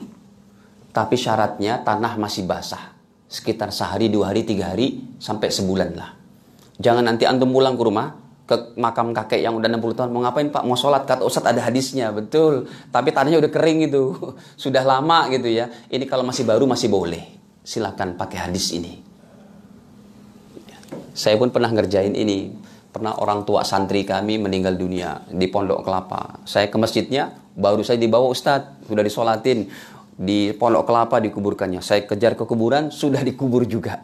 [0.93, 2.93] Tapi syaratnya tanah masih basah.
[3.31, 6.11] Sekitar sehari, dua hari, tiga hari, sampai sebulan lah.
[6.77, 10.11] Jangan nanti antum pulang ke rumah, ke makam kakek yang udah 60 tahun.
[10.11, 10.63] Mau ngapain pak?
[10.67, 11.07] Mau sholat.
[11.07, 12.11] Kata Ustadz ada hadisnya.
[12.11, 12.67] Betul.
[12.91, 14.35] Tapi tanahnya udah kering gitu.
[14.63, 15.71] Sudah lama gitu ya.
[15.89, 17.23] Ini kalau masih baru masih boleh.
[17.63, 18.99] Silakan pakai hadis ini.
[21.15, 22.51] Saya pun pernah ngerjain ini.
[22.93, 26.45] Pernah orang tua santri kami meninggal dunia di pondok kelapa.
[26.45, 28.91] Saya ke masjidnya baru saya dibawa Ustadz.
[28.91, 29.71] Sudah disolatin.
[30.13, 31.81] Di pondok kelapa dikuburkannya.
[31.81, 34.03] Saya kejar ke kuburan sudah dikubur juga.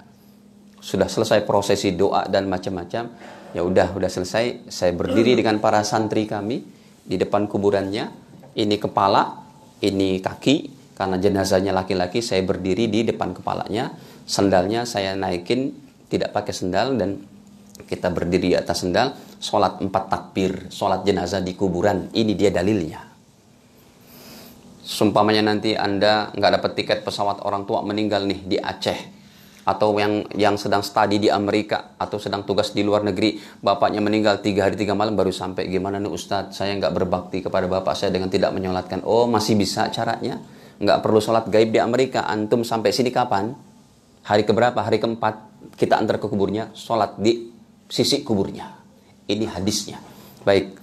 [0.79, 3.11] Sudah selesai prosesi doa dan macam-macam
[3.53, 4.69] ya udah udah selesai.
[4.69, 6.65] Saya berdiri dengan para santri kami
[7.05, 8.11] di depan kuburannya.
[8.59, 9.45] Ini kepala
[9.85, 10.77] ini kaki.
[10.99, 13.95] Karena jenazahnya laki-laki saya berdiri di depan kepalanya.
[14.27, 15.71] Sendalnya saya naikin
[16.11, 17.23] tidak pakai sendal dan
[17.87, 19.15] kita berdiri di atas sendal.
[19.39, 22.11] Sholat empat takbir sholat jenazah di kuburan.
[22.11, 23.07] Ini dia dalilnya.
[24.83, 29.18] Sumpamanya nanti anda nggak dapat tiket pesawat orang tua meninggal nih di Aceh
[29.69, 34.41] atau yang yang sedang studi di Amerika atau sedang tugas di luar negeri bapaknya meninggal
[34.41, 38.09] tiga hari tiga malam baru sampai gimana nih Ustadz saya nggak berbakti kepada bapak saya
[38.09, 39.05] dengan tidak menyolatkan.
[39.05, 40.41] Oh masih bisa caranya.
[40.81, 42.25] Nggak perlu sholat gaib di Amerika.
[42.25, 43.53] Antum sampai sini kapan?
[44.25, 44.81] Hari keberapa?
[44.81, 45.35] Hari keempat.
[45.77, 47.53] Kita antar ke kuburnya sholat di
[47.93, 48.73] sisi kuburnya.
[49.29, 50.01] Ini hadisnya.
[50.49, 50.81] Baik.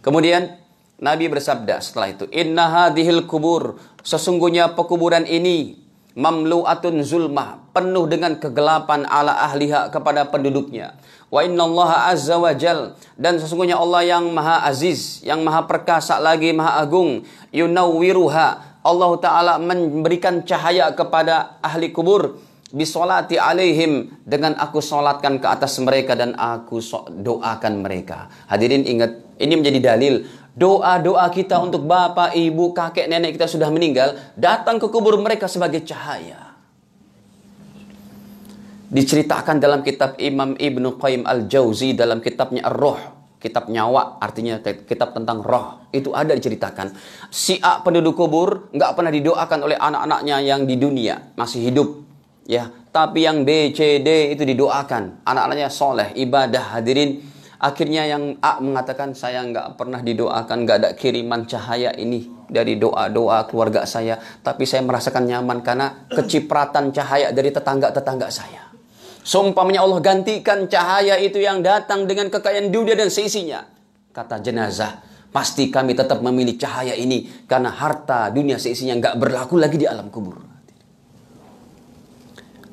[0.00, 0.56] Kemudian
[1.02, 3.76] Nabi bersabda setelah itu inna hadhil kubur.
[4.00, 5.81] Sesungguhnya pekuburan ini
[6.12, 10.96] mamlu'atun zulmah penuh dengan kegelapan ala ahliha kepada penduduknya.
[11.32, 12.96] Wa innallaha azza wa jal.
[13.16, 18.80] Dan sesungguhnya Allah yang maha aziz yang maha perkasa lagi maha agung yunawwiruha.
[18.82, 22.36] Allah taala memberikan cahaya kepada ahli kubur.
[22.72, 26.80] Bisolati alaihim dengan aku solatkan ke atas mereka dan aku
[27.20, 28.32] doakan mereka.
[28.48, 34.16] Hadirin ingat ini menjadi dalil doa-doa kita untuk bapak, ibu, kakek, nenek kita sudah meninggal,
[34.36, 36.52] datang ke kubur mereka sebagai cahaya.
[38.92, 43.00] Diceritakan dalam kitab Imam Ibnu Qayyim Al-Jauzi dalam kitabnya Ar-Ruh,
[43.42, 45.90] kitab nyawa, artinya kitab tentang roh.
[45.90, 46.94] Itu ada diceritakan.
[47.32, 51.88] Si A penduduk kubur nggak pernah didoakan oleh anak-anaknya yang di dunia masih hidup.
[52.42, 55.24] Ya, tapi yang B, C, D itu didoakan.
[55.24, 57.22] Anak-anaknya soleh, ibadah, hadirin
[57.62, 63.46] Akhirnya yang A mengatakan saya nggak pernah didoakan, nggak ada kiriman cahaya ini dari doa-doa
[63.46, 64.18] keluarga saya.
[64.18, 68.66] Tapi saya merasakan nyaman karena kecipratan cahaya dari tetangga-tetangga saya.
[69.22, 73.62] Sumpahnya Allah gantikan cahaya itu yang datang dengan kekayaan dunia dan seisinya.
[74.10, 74.98] Kata jenazah,
[75.30, 80.10] pasti kami tetap memilih cahaya ini karena harta dunia seisinya nggak berlaku lagi di alam
[80.10, 80.34] kubur.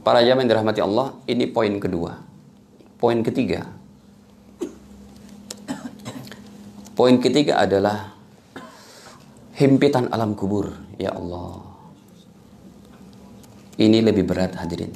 [0.02, 2.17] Para jamaah yang dirahmati Allah, ini poin kedua.
[2.97, 3.79] Poin ketiga,
[6.99, 8.12] Poin ketiga adalah
[9.55, 10.75] himpitan alam kubur.
[10.99, 11.63] Ya Allah.
[13.79, 14.91] Ini lebih berat hadirin.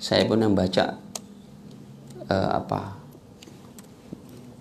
[0.00, 0.96] Saya pun membaca
[2.32, 2.96] uh, apa?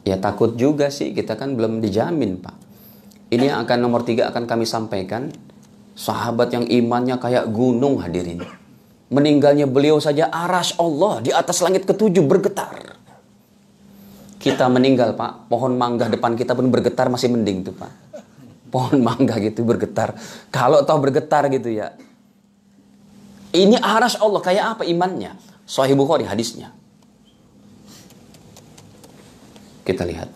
[0.03, 2.55] Ya takut juga sih kita kan belum dijamin pak.
[3.31, 5.31] Ini yang akan nomor tiga akan kami sampaikan.
[5.95, 8.43] Sahabat yang imannya kayak gunung hadirin.
[9.07, 12.92] Meninggalnya beliau saja aras Allah di atas langit ketujuh bergetar.
[14.43, 17.87] Kita meninggal pak, pohon mangga depan kita pun bergetar masih mending tuh pak.
[18.67, 20.19] Pohon mangga gitu bergetar.
[20.51, 21.95] Kalau tahu bergetar gitu ya.
[23.55, 25.39] Ini aras Allah kayak apa imannya?
[25.63, 26.75] Sahih Bukhari hadisnya.
[29.87, 30.27] Kita lihat.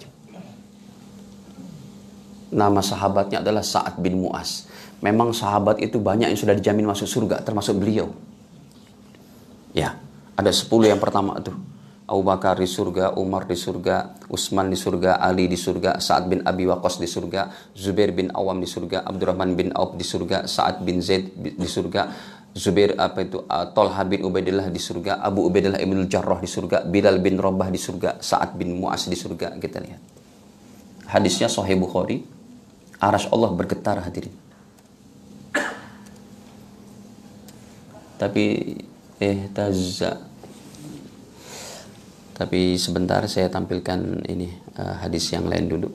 [2.48, 4.72] Nama sahabatnya adalah Sa'ad bin Mu'az.
[5.04, 8.16] Memang sahabat itu banyak yang sudah dijamin masuk surga, termasuk beliau.
[9.76, 10.00] Ya,
[10.40, 11.60] ada 10 yang pertama tuh.
[12.08, 16.40] Abu Bakar di surga, Umar di surga, Utsman di surga, Ali di surga, Sa'ad bin
[16.48, 20.88] Abi Waqqas di surga, Zubair bin Awam di surga, Abdurrahman bin Auf di surga, Sa'ad
[20.88, 22.08] bin Zaid di surga,
[22.56, 26.88] Zubair apa itu uh, Tolha bin Ubaidillah di surga, Abu Ubaidillah ibn Jarrah di surga,
[26.88, 29.60] Bilal bin Rabah di surga, Sa'ad bin Mu'az di surga.
[29.60, 30.02] Kita lihat.
[31.12, 32.24] Hadisnya Sahih Bukhari.
[32.98, 34.34] Arash Allah bergetar hadirin.
[38.18, 38.46] Tapi
[39.22, 40.27] eh tazza
[42.38, 44.46] tapi sebentar saya tampilkan ini
[44.78, 45.90] uh, hadis yang lain dulu.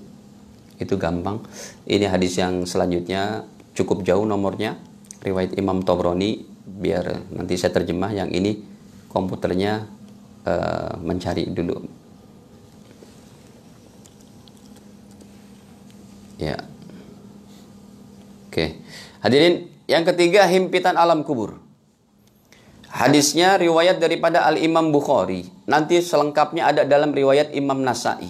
[0.75, 1.39] Itu gampang.
[1.87, 3.47] Ini hadis yang selanjutnya
[3.79, 4.75] cukup jauh nomornya.
[5.23, 8.59] Riwayat Imam Tobroni biar nanti saya terjemah yang ini
[9.07, 9.87] komputernya
[10.43, 11.79] uh, mencari dulu.
[16.43, 16.59] Ya.
[18.51, 18.83] Oke.
[19.23, 21.62] Hadirin, yang ketiga himpitan alam kubur.
[22.93, 25.49] Hadisnya riwayat daripada Al-Imam Bukhari.
[25.65, 28.29] Nanti selengkapnya ada dalam riwayat Imam Nasai.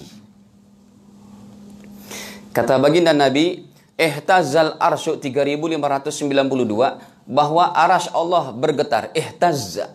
[2.55, 3.67] Kata baginda Nabi,
[3.99, 9.11] Ihtazal arsyu 3592 bahwa aras Allah bergetar.
[9.11, 9.91] Ihtazza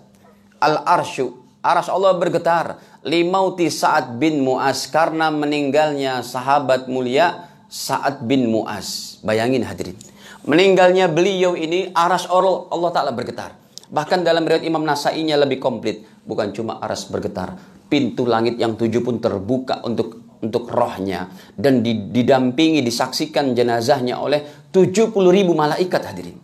[0.61, 1.41] al arsyu.
[1.65, 2.79] Aras Allah bergetar.
[3.03, 9.19] Limauti Sa'ad bin Mu'az karena meninggalnya sahabat mulia Sa'ad bin Mu'az.
[9.25, 9.99] Bayangin hadirin.
[10.47, 13.68] Meninggalnya beliau ini aras Allah, Allah Ta'ala bergetar.
[13.89, 16.05] Bahkan dalam riwayat Imam Nasainya lebih komplit.
[16.25, 17.57] Bukan cuma aras bergetar.
[17.89, 21.33] Pintu langit yang tujuh pun terbuka untuk untuk rohnya.
[21.57, 26.39] Dan didampingi, disaksikan jenazahnya oleh 70 ribu malaikat hadirin.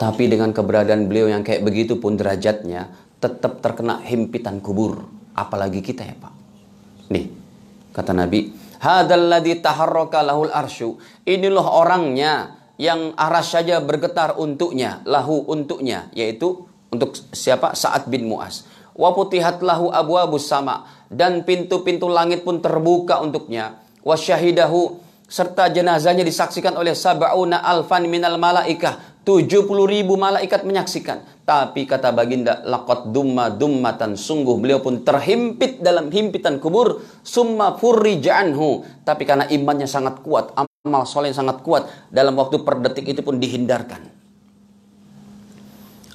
[0.00, 2.88] Tapi dengan keberadaan beliau yang kayak begitu pun derajatnya
[3.20, 5.04] tetap terkena himpitan kubur.
[5.36, 6.34] Apalagi kita ya Pak.
[7.12, 7.28] Nih,
[7.92, 8.48] kata Nabi,
[8.80, 10.96] Hadalladzi taharraka lahul arsyu.
[11.28, 17.76] Inilah orangnya yang aras saja bergetar untuknya, lahu untuknya, yaitu untuk siapa?
[17.76, 18.64] Sa'ad bin Mu'az.
[18.96, 23.78] Wa putihat lahu abwabus sama dan pintu-pintu langit pun terbuka untuknya.
[24.00, 24.96] Wa syahidahu
[25.30, 31.22] serta jenazahnya disaksikan oleh sab'una alfan minal malaikah 70 ribu malaikat menyaksikan.
[31.50, 34.14] Tapi kata baginda, lakot dumma dummatan.
[34.14, 37.02] Sungguh beliau pun terhimpit dalam himpitan kubur.
[37.26, 38.86] Summa furrijanhu.
[39.02, 41.90] Tapi karena imannya sangat kuat, amal soleh sangat kuat.
[42.06, 43.98] Dalam waktu per detik itu pun dihindarkan.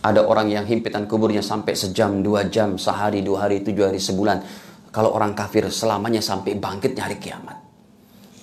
[0.07, 4.39] Ada orang yang himpitan kuburnya sampai sejam, dua jam, sehari, dua hari, tujuh hari, sebulan.
[4.95, 7.59] Kalau orang kafir selamanya sampai bangkitnya hari kiamat.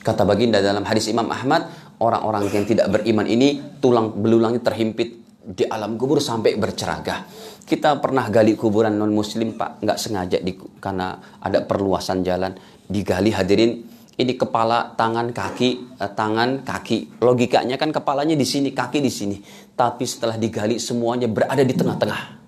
[0.05, 1.72] Kata baginda dalam hadis Imam Ahmad,
[2.05, 7.26] orang-orang yang tidak beriman ini tulang belulangnya terhimpit di alam kubur sampai berceragah.
[7.66, 12.55] Kita pernah gali kuburan non muslim pak, nggak sengaja di, karena ada perluasan jalan
[12.87, 13.90] digali hadirin.
[14.12, 17.18] Ini kepala, tangan, kaki, eh, tangan, kaki.
[17.24, 19.40] Logikanya kan kepalanya di sini, kaki di sini.
[19.72, 22.44] Tapi setelah digali semuanya berada di tengah-tengah.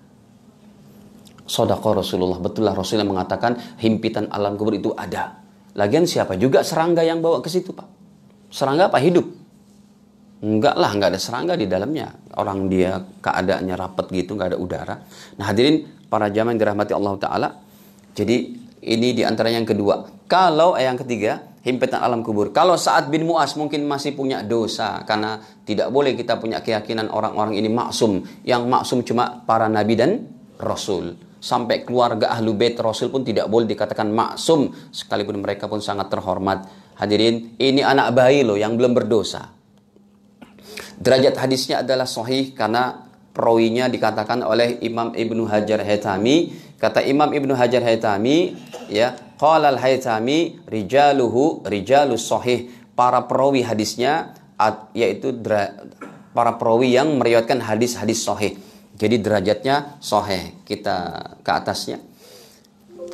[1.45, 5.41] Sodako Rasulullah, betullah Rasulullah mengatakan himpitan alam kubur itu ada.
[5.75, 7.85] Lagian siapa juga serangga yang bawa ke situ pak?
[8.49, 9.44] Serangga apa hidup?
[10.45, 12.13] Enggak lah, enggak ada serangga di dalamnya.
[12.37, 14.95] Orang dia keadaannya rapat gitu, enggak ada udara.
[15.41, 17.49] Nah hadirin para jamaah yang dirahmati Allah Ta'ala.
[18.13, 18.37] Jadi
[18.85, 20.05] ini di antara yang kedua.
[20.29, 22.53] Kalau yang ketiga, himpitan alam kubur.
[22.53, 25.01] Kalau saat bin Mu'az mungkin masih punya dosa.
[25.09, 28.21] Karena tidak boleh kita punya keyakinan orang-orang ini maksum.
[28.45, 30.29] Yang maksum cuma para nabi dan
[30.61, 31.17] rasul.
[31.41, 34.69] Sampai keluarga ahlu bait rasul pun tidak boleh dikatakan maksum.
[34.93, 36.69] Sekalipun mereka pun sangat terhormat.
[37.01, 39.54] Hadirin, ini anak bayi loh yang belum berdosa.
[40.95, 46.55] Derajat hadisnya adalah sahih karena perawinya dikatakan oleh Imam Ibnu Hajar Haytami.
[46.79, 48.55] Kata Imam Ibnu Hajar Haytami,
[48.87, 52.71] ya, qala al-Haytami rijaluhu rijalus sahih.
[52.95, 54.31] Para perawi hadisnya
[54.95, 55.35] yaitu
[56.31, 58.55] para perawi yang meriwayatkan hadis-hadis sahih.
[58.95, 60.55] Jadi derajatnya sahih.
[60.63, 60.95] Kita
[61.43, 61.99] ke atasnya.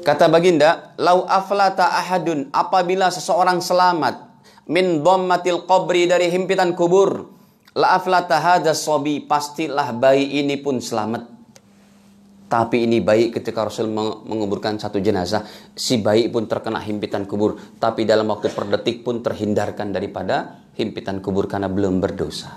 [0.06, 4.22] Kata baginda, lau aflata ahadun apabila seseorang selamat
[4.70, 7.41] min dhammatil qabri dari himpitan kubur
[7.76, 8.38] la aflata
[8.76, 11.40] sobi pastilah bayi ini pun selamat.
[12.52, 13.88] Tapi ini bayi ketika Rasul
[14.28, 17.56] menguburkan satu jenazah si bayi pun terkena himpitan kubur.
[17.80, 22.52] Tapi dalam waktu per detik pun terhindarkan daripada himpitan kubur karena belum berdosa.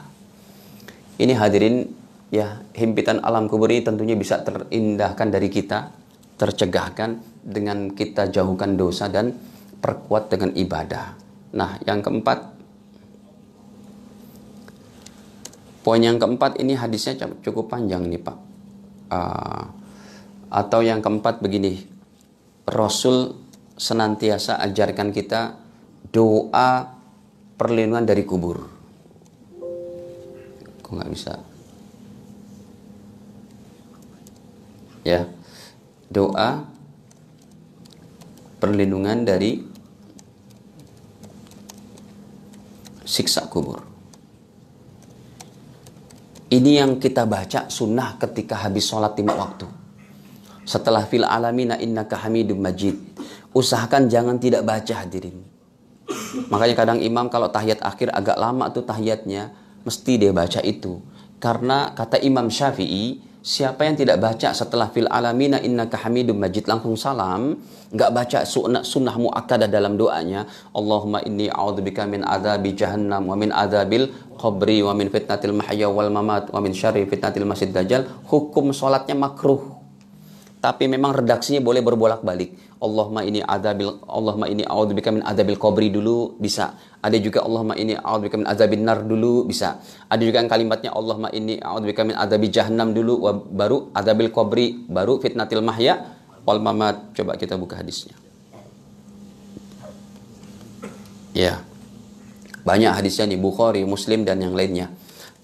[1.15, 1.87] Ini hadirin
[2.35, 5.95] ya himpitan alam kubur ini tentunya bisa terindahkan dari kita
[6.35, 9.31] tercegahkan dengan kita jauhkan dosa dan
[9.79, 11.15] perkuat dengan ibadah.
[11.55, 12.54] Nah, yang keempat,
[15.85, 18.39] poin yang keempat ini hadisnya cukup panjang nih Pak.
[19.13, 19.65] Uh,
[20.49, 21.85] atau yang keempat begini,
[22.65, 23.37] Rasul
[23.77, 25.61] senantiasa ajarkan kita
[26.09, 26.89] doa
[27.61, 28.65] perlindungan dari kubur.
[30.81, 31.35] Kok nggak bisa?
[35.05, 35.29] Ya,
[36.09, 36.65] doa
[38.57, 39.61] perlindungan dari
[43.05, 43.94] siksa kubur.
[46.55, 49.67] Ini yang kita baca sunnah ketika habis sholat lima waktu.
[50.63, 52.95] Setelah fil alamina innaka hamidum majid.
[53.51, 55.43] Usahakan jangan tidak baca hadirin.
[56.55, 59.51] Makanya kadang imam kalau tahiyat akhir agak lama tuh tahiyatnya.
[59.83, 61.03] Mesti dia baca itu.
[61.43, 66.97] Karena kata Imam Syafi'i, siapa yang tidak baca setelah fil alamina innaka hamidum majid langsung
[66.97, 67.61] salam,
[67.93, 73.53] nggak baca sunnah, sunnah muakkadah dalam doanya Allahumma inni a'udzubika min adzabi jahannam wa min
[73.53, 74.09] adzabil
[74.41, 79.13] qabri wa min fitnatil mahya wal mamat wa min syarri fitnatil masjid dajjal hukum sholatnya
[79.13, 79.84] makruh
[80.65, 86.41] tapi memang redaksinya boleh berbolak-balik Allahumma ini adzabil Allahumma ini a'udzubika min adzabil qabri dulu
[86.41, 86.73] bisa
[87.05, 89.77] ada juga Allahumma ini a'udzubika min adzabin nar dulu bisa
[90.09, 93.21] ada juga yang kalimatnya Allahumma ini a'udzubika min adzabi jahannam dulu
[93.53, 97.17] baru adzabil qabri baru fitnatil mahya wal mamat.
[97.17, 98.15] Coba kita buka hadisnya.
[101.35, 101.65] Ya.
[102.65, 104.89] Banyak hadisnya di Bukhari, Muslim dan yang lainnya.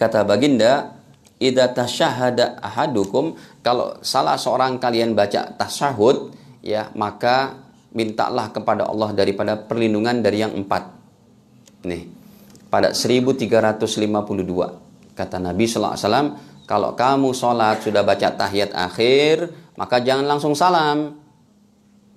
[0.00, 0.99] Kata baginda,
[1.40, 7.56] "Idza tasyahada ahadukum," kalau salah seorang kalian baca tasyahud, ya, maka
[7.90, 10.92] mintalah kepada Allah daripada perlindungan dari yang empat.
[11.88, 12.06] Nih,
[12.70, 20.22] pada 1352 kata Nabi sallallahu alaihi kalau kamu sholat sudah baca tahiyat akhir, maka jangan
[20.22, 21.18] langsung salam.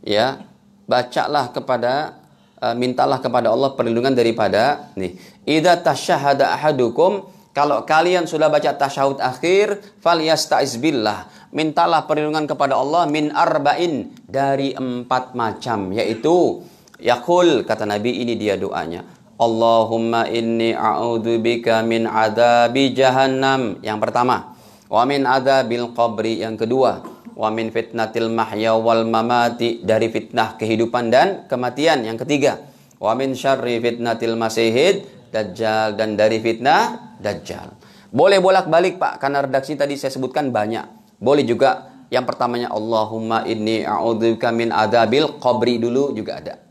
[0.06, 0.46] Ya,
[0.86, 2.22] bacalah kepada
[2.62, 5.18] uh, mintalah kepada Allah perlindungan daripada nih.
[5.50, 11.30] Idza tasyahada ahadukum kalau kalian sudah baca tasyahud akhir, falyastaiz billah.
[11.54, 16.66] Mintalah perlindungan kepada Allah min arba'in dari empat macam yaitu
[16.98, 19.06] yakul kata Nabi ini dia doanya.
[19.38, 23.78] Allahumma inni a'udzubika min adabi jahannam.
[23.86, 24.58] Yang pertama,
[24.90, 31.10] wa min adabil qabri yang kedua wa min fitnatil mahya wal mamati dari fitnah kehidupan
[31.10, 32.62] dan kematian yang ketiga
[33.02, 35.98] wa min syarri fitnatil masihid dajjal.
[35.98, 37.74] Dan dari fitnah dajjal.
[38.14, 39.18] Boleh bolak-balik Pak.
[39.18, 41.18] Karena redaksi tadi saya sebutkan banyak.
[41.18, 41.90] Boleh juga.
[42.14, 45.82] Yang pertamanya Allahumma inni a'udzubika min adabil qabri.
[45.82, 46.62] Dulu juga ada.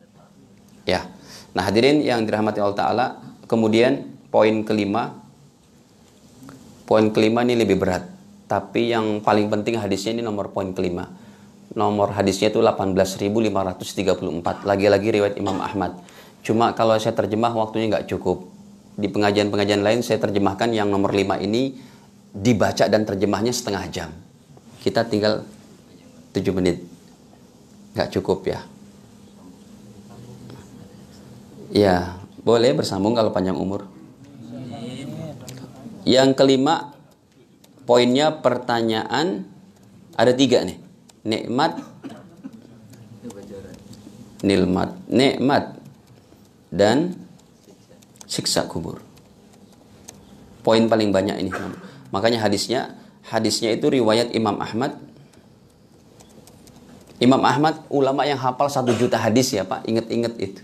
[0.87, 1.11] Ya.
[1.51, 3.07] Nah hadirin yang dirahmati Allah taala.
[3.51, 5.19] Kemudian poin kelima.
[6.87, 8.07] Poin kelima ini lebih berat.
[8.47, 11.11] Tapi yang paling penting hadisnya ini nomor poin kelima.
[11.73, 14.69] Nomor hadisnya itu 18.534.
[14.69, 15.97] Lagi-lagi riwayat Imam Ahmad.
[16.45, 18.52] Cuma kalau saya terjemah waktunya nggak cukup.
[18.93, 21.77] Di pengajian-pengajian lain saya terjemahkan yang nomor 5 ini
[22.33, 24.11] dibaca dan terjemahnya setengah jam.
[24.85, 25.45] Kita tinggal
[26.33, 26.85] 7 menit.
[27.97, 28.61] Nggak cukup ya.
[31.73, 33.89] Ya, boleh bersambung kalau panjang umur.
[36.05, 36.93] Yang kelima,
[37.87, 39.47] poinnya pertanyaan
[40.17, 40.79] ada tiga nih
[41.23, 41.79] nikmat
[44.43, 45.79] nilmat nikmat
[46.75, 47.15] dan
[48.33, 49.05] siksa kubur.
[50.65, 51.53] Poin paling banyak ini
[52.09, 52.97] makanya hadisnya
[53.29, 54.97] hadisnya itu riwayat Imam Ahmad.
[57.21, 59.85] Imam Ahmad ulama yang hafal satu juta hadis ya Pak.
[59.85, 60.63] Inget-inget itu.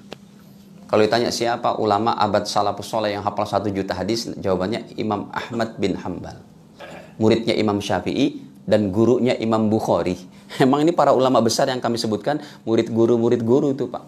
[0.89, 5.77] Kalau ditanya siapa ulama abad salafus soleh yang hafal satu juta hadis jawabannya Imam Ahmad
[5.77, 6.49] bin Hambal
[7.21, 10.17] muridnya Imam Syafi'i dan gurunya Imam Bukhari.
[10.65, 14.07] Emang ini para ulama besar yang kami sebutkan murid guru murid guru itu pak.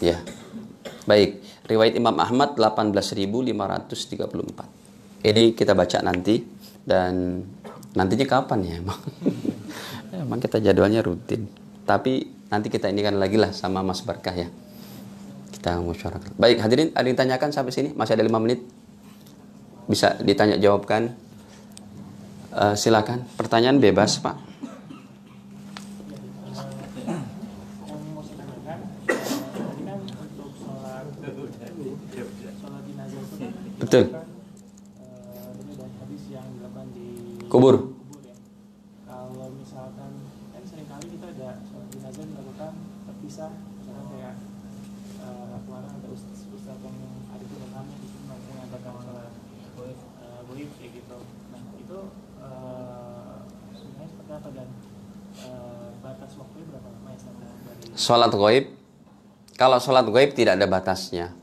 [0.00, 0.22] Ya,
[1.04, 1.42] baik.
[1.70, 5.22] Riwayat Imam Ahmad 18.534.
[5.22, 6.42] Ini kita baca nanti
[6.82, 7.46] dan
[7.94, 8.98] nantinya kapan ya emang?
[10.26, 11.46] emang kita jadwalnya rutin.
[11.86, 14.50] Tapi nanti kita ini kan lagi lah sama Mas Barkah ya.
[15.54, 16.34] Kita musyawarah.
[16.34, 17.94] Baik hadirin, ada yang ditanyakan sampai sini?
[17.94, 18.66] Masih ada lima menit?
[19.86, 21.14] Bisa ditanya jawabkan?
[22.50, 24.34] Uh, silakan, pertanyaan bebas, Pak.
[33.90, 34.06] Betul.
[37.50, 37.90] Kubur.
[57.98, 58.70] Sholat goib,
[59.58, 61.34] kalau sholat goib tidak ada batasnya.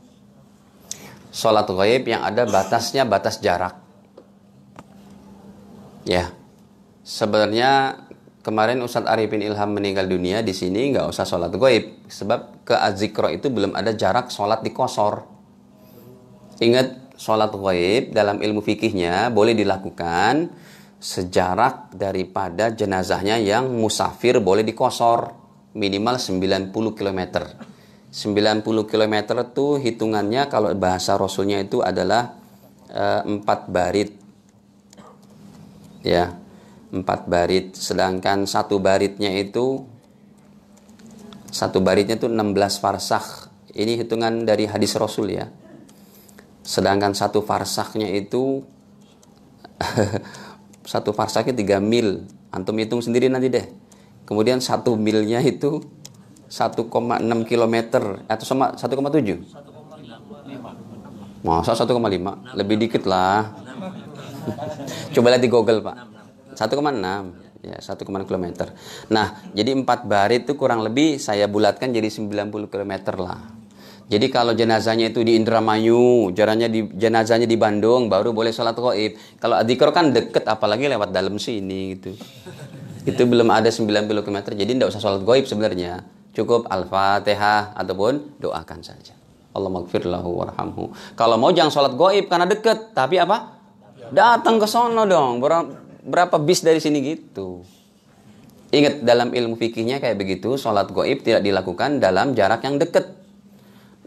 [1.28, 3.76] Sholat goib yang ada batasnya batas jarak
[6.08, 6.32] Ya
[7.08, 8.04] Sebenarnya
[8.44, 13.32] kemarin Ustadz Arifin Ilham meninggal dunia di sini nggak usah sholat goib sebab ke azikro
[13.32, 15.24] itu belum ada jarak sholat di kosor.
[16.60, 20.52] Ingat sholat goib dalam ilmu fikihnya boleh dilakukan
[21.00, 25.32] sejarak daripada jenazahnya yang musafir boleh dikosor
[25.72, 27.20] minimal 90 km.
[28.18, 32.34] 90 km itu hitungannya kalau bahasa Rasulnya itu adalah
[32.90, 34.10] eh, empat barit.
[36.02, 36.34] Ya,
[36.90, 37.78] empat barit.
[37.78, 39.86] Sedangkan satu baritnya itu
[41.54, 43.54] satu baritnya itu 16 farsakh.
[43.70, 45.46] Ini hitungan dari hadis Rasul ya.
[46.66, 48.66] Sedangkan satu farsakhnya itu
[50.90, 52.26] satu farsakhnya 3 mil.
[52.50, 53.66] Antum hitung sendiri nanti deh.
[54.26, 55.86] Kemudian satu milnya itu
[56.48, 56.88] 1,6
[57.44, 57.76] km
[58.26, 63.52] atau sama 1,7 masa 1,5 lebih dikit lah
[65.12, 65.96] coba lihat di google pak
[66.58, 68.46] 1,6 ya 1, km.
[69.10, 73.58] Nah, jadi 4 barit itu kurang lebih saya bulatkan jadi 90 km lah.
[74.08, 79.20] Jadi kalau jenazahnya itu di Indramayu, jaraknya di jenazahnya di Bandung, baru boleh sholat goib.
[79.36, 82.16] Kalau adikor kan deket, apalagi lewat dalam sini gitu.
[83.04, 86.00] Itu belum ada 90 km, jadi tidak usah sholat goib sebenarnya.
[86.38, 89.18] Cukup al-fatihah ataupun doakan saja.
[89.50, 90.94] Allah magfir lahu warhamhu.
[91.18, 93.58] Kalau mau jangan sholat goib karena deket, tapi apa?
[94.14, 95.42] Datang ke sono dong
[96.06, 97.66] berapa bis dari sini gitu.
[98.70, 103.18] Ingat dalam ilmu fikihnya kayak begitu, sholat goib tidak dilakukan dalam jarak yang dekat.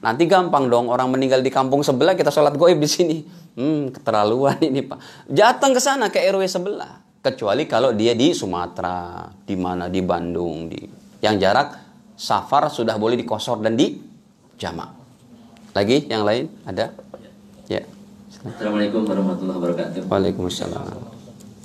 [0.01, 3.17] Nanti gampang dong orang meninggal di kampung sebelah kita sholat goib di sini.
[3.59, 5.27] Hmm, keterlaluan ini pak.
[5.27, 7.03] Datang ke sana ke RW sebelah.
[7.21, 10.79] Kecuali kalau dia di Sumatera, di mana di Bandung, di
[11.21, 11.91] yang jarak
[12.22, 13.97] safar sudah boleh dikosor dan di
[14.61, 14.93] jamak.
[15.74, 16.93] Lagi yang lain ada?
[17.65, 17.82] Ya.
[18.45, 20.01] Assalamualaikum warahmatullahi wabarakatuh.
[20.05, 20.86] Waalaikumsalam.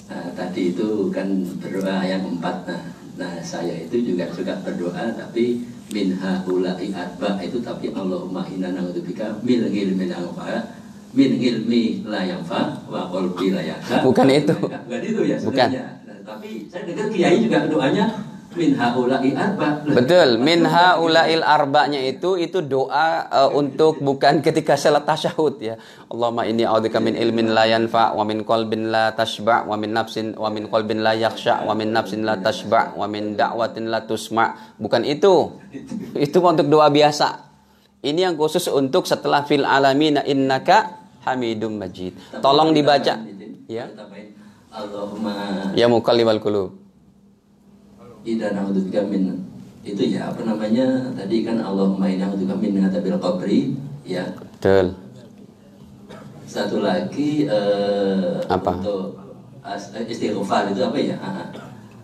[0.06, 1.28] Nah, tadi itu kan
[1.60, 2.64] berdoa yang empat.
[2.64, 2.80] Nah,
[3.20, 5.60] nah saya itu juga suka berdoa tapi
[5.92, 10.72] min haula'i adba itu tapi Allahumma inna na'udzubika min ilmin anfa
[11.12, 14.56] min ilmi la yanfa wa qalbi la Bukan itu.
[14.56, 16.00] Bukan itu ya sebenarnya.
[16.08, 19.84] Nah, tapi saya dengar kiai juga doanya min haula'i arba.
[19.84, 25.76] Betul, min haula'il arba'nya itu itu doa uh, untuk bukan ketika salat tasyahud ya.
[26.08, 30.32] Allahumma inni a'udzubika min ilmin la yanfa wa min qalbin la tashba wa min nafsin
[30.34, 34.74] wa min qalbin la yakhsha wa min nafsin la tashba wa min da'watin la tusma.
[34.80, 35.52] Bukan itu.
[36.16, 37.44] Itu untuk doa biasa.
[38.00, 42.16] Ini yang khusus untuk setelah fil alamina innaka hamidum majid.
[42.40, 43.14] Tolong dibaca.
[43.66, 43.90] Ya.
[44.76, 46.85] Allahumma ya mukallibal qulub
[48.26, 49.38] Ida na'udzubika min
[49.86, 53.60] itu ya apa namanya tadi kan Allahumma inna a'udzubika min adzabil qabri
[54.02, 54.26] ya.
[54.58, 54.98] Betul.
[56.50, 58.82] Satu lagi uh, apa?
[58.82, 59.14] Untuk
[60.10, 61.16] istighfar itu apa ya?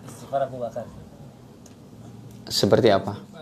[0.06, 0.86] Istighfar Abu Bakar.
[2.46, 3.32] Seperti apa?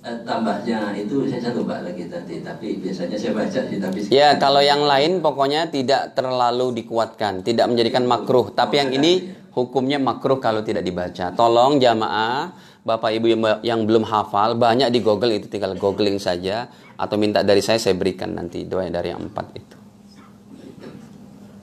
[0.00, 4.64] Eh, tambahnya itu saya lupa lagi tadi tapi biasanya saya baca sih tapi ya kalau
[4.64, 10.62] yang lain pokoknya tidak terlalu dikuatkan tidak menjadikan makruh tapi yang ini hukumnya makruh kalau
[10.62, 11.34] tidak dibaca.
[11.34, 16.70] Tolong jamaah bapak ibu yang, yang belum hafal banyak di google itu tinggal googling saja
[16.96, 19.76] atau minta dari saya saya berikan nanti doa dari yang empat itu.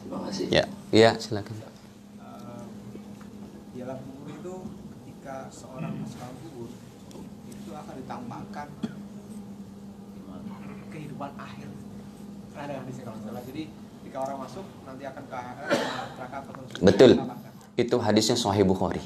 [0.03, 0.45] Terima kasih.
[0.51, 1.65] Ya ya silakan.
[7.97, 8.71] Ditampakkan
[10.95, 11.67] kehidupan akhir.
[12.55, 13.67] Ada hadisnya kalau salah jadi
[14.07, 15.39] ketika orang masuk nanti akan ke
[16.15, 17.11] neraka atau betul
[17.77, 18.99] itu hadisnya Sahih Bukhari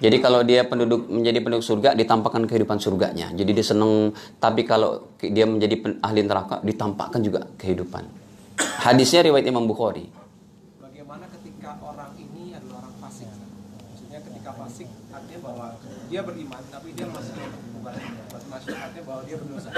[0.00, 3.28] jadi kalau dia penduduk menjadi penduduk surga ditampakkan kehidupan surganya.
[3.36, 4.16] Jadi dia senang.
[4.40, 8.08] Tapi kalau dia menjadi ahli neraka ditampakkan juga kehidupan.
[8.80, 10.08] Hadisnya riwayat Imam Bukhari.
[10.80, 13.28] Bagaimana ketika orang ini adalah orang fasik?
[13.92, 15.66] Maksudnya ketika fasik artinya bahwa
[16.08, 17.36] dia beriman tapi dia masih
[17.76, 17.94] bukan
[18.48, 19.70] masyarakatnya bahwa dia berdosa.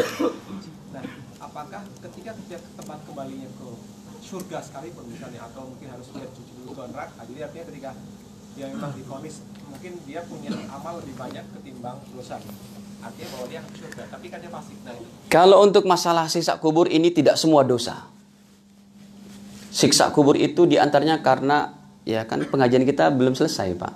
[0.95, 1.03] Nah,
[1.43, 3.69] apakah ketika dia ke tempat kembalinya ke
[4.23, 7.91] surga sekalipun misalnya atau mungkin harus dia cuci dulu ke neraka, jadi artinya ketika
[8.57, 9.41] dia memang difonis
[9.73, 12.37] mungkin dia punya amal lebih banyak ketimbang dosa.
[13.03, 14.79] Artinya bahwa dia surga, tapi kan dia fasik.
[14.87, 14.95] Nah.
[15.27, 18.07] Kalau untuk masalah siksa kubur ini tidak semua dosa.
[19.75, 21.75] Siksa kubur itu di antaranya karena
[22.07, 23.93] ya kan pengajian kita belum selesai pak.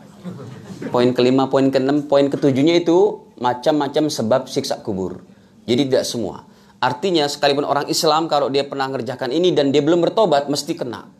[0.90, 5.22] Poin kelima, poin keenam, poin ketujuhnya itu macam-macam sebab siksa kubur.
[5.70, 6.42] Jadi tidak semua.
[6.82, 11.15] Artinya sekalipun orang Islam kalau dia pernah mengerjakan ini dan dia belum bertobat mesti kena.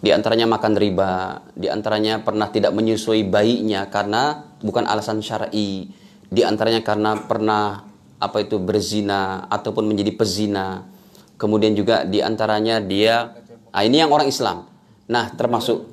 [0.00, 5.92] Di antaranya makan riba, di antaranya pernah tidak menyusui bayinya karena bukan alasan syar'i.
[6.24, 7.84] Di antaranya karena pernah
[8.16, 10.88] apa itu berzina ataupun menjadi pezina.
[11.36, 13.36] Kemudian juga di antaranya dia
[13.72, 14.64] ah ini yang orang Islam.
[15.10, 15.88] Nah, termasuk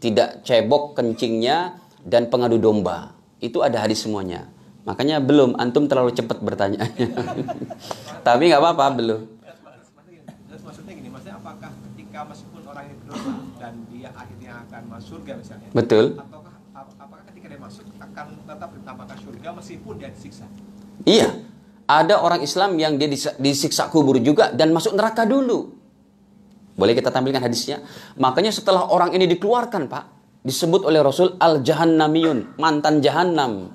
[0.00, 3.16] tidak cebok kencingnya dan pengadu domba.
[3.40, 4.48] Itu ada hadis semuanya.
[4.84, 6.88] Makanya belum antum terlalu cepat bertanya.
[8.26, 9.20] Tapi nggak apa-apa belum.
[10.48, 12.99] Terus maksudnya gini, maksudnya apakah ketika meskipun orang ini berdosa
[13.56, 15.68] dan dia akhirnya akan masuk surga misalnya?
[15.70, 16.04] Betul.
[16.16, 20.46] Ataukah ap- apakah ketika dia masuk akan tetap ditambahkan surga meskipun dia disiksa?
[21.04, 21.28] Iya.
[21.90, 25.74] Ada orang Islam yang dia dis- disiksa kubur juga dan masuk neraka dulu.
[26.78, 27.82] Boleh kita tampilkan hadisnya?
[28.16, 30.04] Makanya setelah orang ini dikeluarkan, Pak,
[30.46, 33.74] disebut oleh Rasul al-jahannamiyun, mantan jahannam.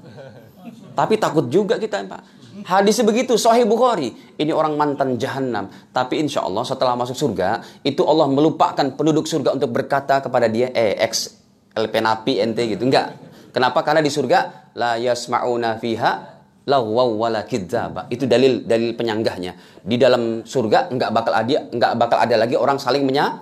[0.96, 2.22] Tapi takut juga kita, Pak.
[2.64, 4.16] Hadisnya begitu, Sahih Bukhari.
[4.40, 5.68] Ini orang mantan jahanam.
[5.92, 10.72] Tapi insya Allah setelah masuk surga, itu Allah melupakan penduduk surga untuk berkata kepada dia,
[10.72, 11.36] eh, ex
[11.76, 12.88] LP napi ente gitu.
[12.88, 13.20] Enggak.
[13.52, 13.84] Kenapa?
[13.84, 16.36] Karena di surga, la yasma'una fiha
[16.66, 18.08] lawwaw wala kidzaba.
[18.08, 19.84] Itu dalil dalil penyanggahnya.
[19.84, 23.38] Di dalam surga enggak bakal ada enggak bakal ada lagi orang saling menya-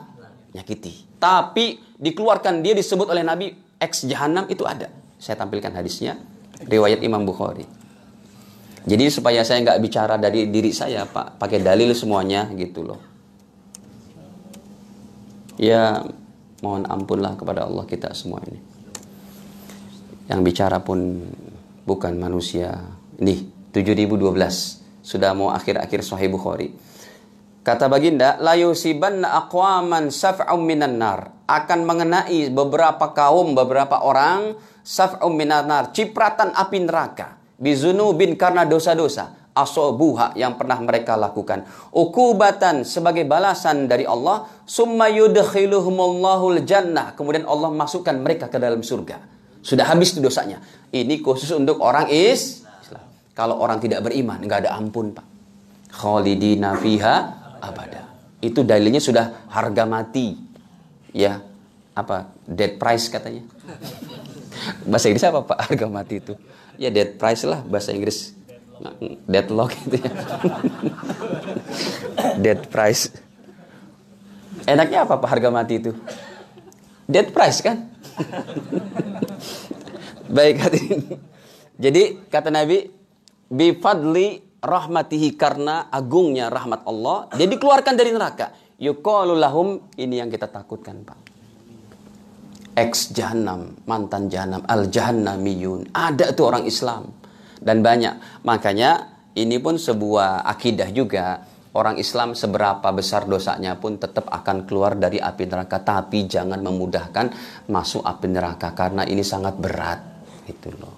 [0.52, 1.18] menyakiti.
[1.18, 4.92] Tapi dikeluarkan dia disebut oleh Nabi ex jahanam itu ada.
[5.18, 6.20] Saya tampilkan hadisnya
[6.68, 7.83] riwayat Imam Bukhari.
[8.84, 13.00] Jadi supaya saya nggak bicara dari diri saya, Pak, pakai dalil semuanya gitu loh.
[15.56, 16.04] Ya,
[16.60, 18.60] mohon ampunlah kepada Allah kita semua ini.
[20.28, 21.24] Yang bicara pun
[21.88, 22.76] bukan manusia.
[23.24, 24.20] Ini 7012
[25.00, 26.76] sudah mau akhir-akhir Sahih Bukhari.
[27.64, 31.32] Kata baginda, la yusibanna aqwaman saf'um minan nar.
[31.48, 37.43] Akan mengenai beberapa kaum, beberapa orang saf'um minan nar, cipratan api neraka.
[37.64, 39.40] Bizunubin karena dosa-dosa.
[39.54, 41.64] Asobuha yang pernah mereka lakukan.
[41.94, 44.50] Ukubatan sebagai balasan dari Allah.
[44.68, 45.08] Summa
[46.66, 47.08] jannah.
[47.16, 49.22] Kemudian Allah masukkan mereka ke dalam surga.
[49.64, 50.60] Sudah habis itu dosanya.
[50.92, 53.06] Ini khusus untuk orang is Islam.
[53.32, 55.26] Kalau orang tidak beriman, nggak ada ampun, Pak.
[55.94, 57.16] Khalidina fiha
[57.64, 58.12] abada.
[58.44, 60.36] Itu dalilnya sudah harga mati.
[61.16, 61.40] Ya,
[61.96, 62.36] apa?
[62.44, 63.48] Dead price katanya.
[64.90, 65.58] Bahasa Inggris apa, Pak?
[65.70, 66.36] Harga mati itu.
[66.78, 68.34] Ya dead price lah bahasa Inggris.
[69.30, 70.12] Deadlock gitu ya.
[72.44, 73.14] dead price.
[74.68, 75.92] Enaknya apa Pak harga mati itu?
[77.08, 77.92] Dead price kan?
[80.36, 81.02] Baik hadirin.
[81.78, 82.88] Jadi kata Nabi,
[83.52, 88.56] bifadli rahmatihi karena agungnya rahmat Allah, dia dikeluarkan dari neraka.
[88.80, 91.33] Yuqalu lahum ini yang kita takutkan, Pak.
[92.74, 95.94] Ex jahanam, mantan jahanam, al jahannamiyun.
[95.94, 97.14] Ada tuh orang Islam
[97.62, 98.42] dan banyak.
[98.42, 101.46] Makanya ini pun sebuah akidah juga.
[101.74, 105.82] Orang Islam seberapa besar dosanya pun tetap akan keluar dari api neraka.
[105.82, 107.34] Tapi jangan memudahkan
[107.66, 110.02] masuk api neraka karena ini sangat berat.
[110.46, 110.94] Gitu loh.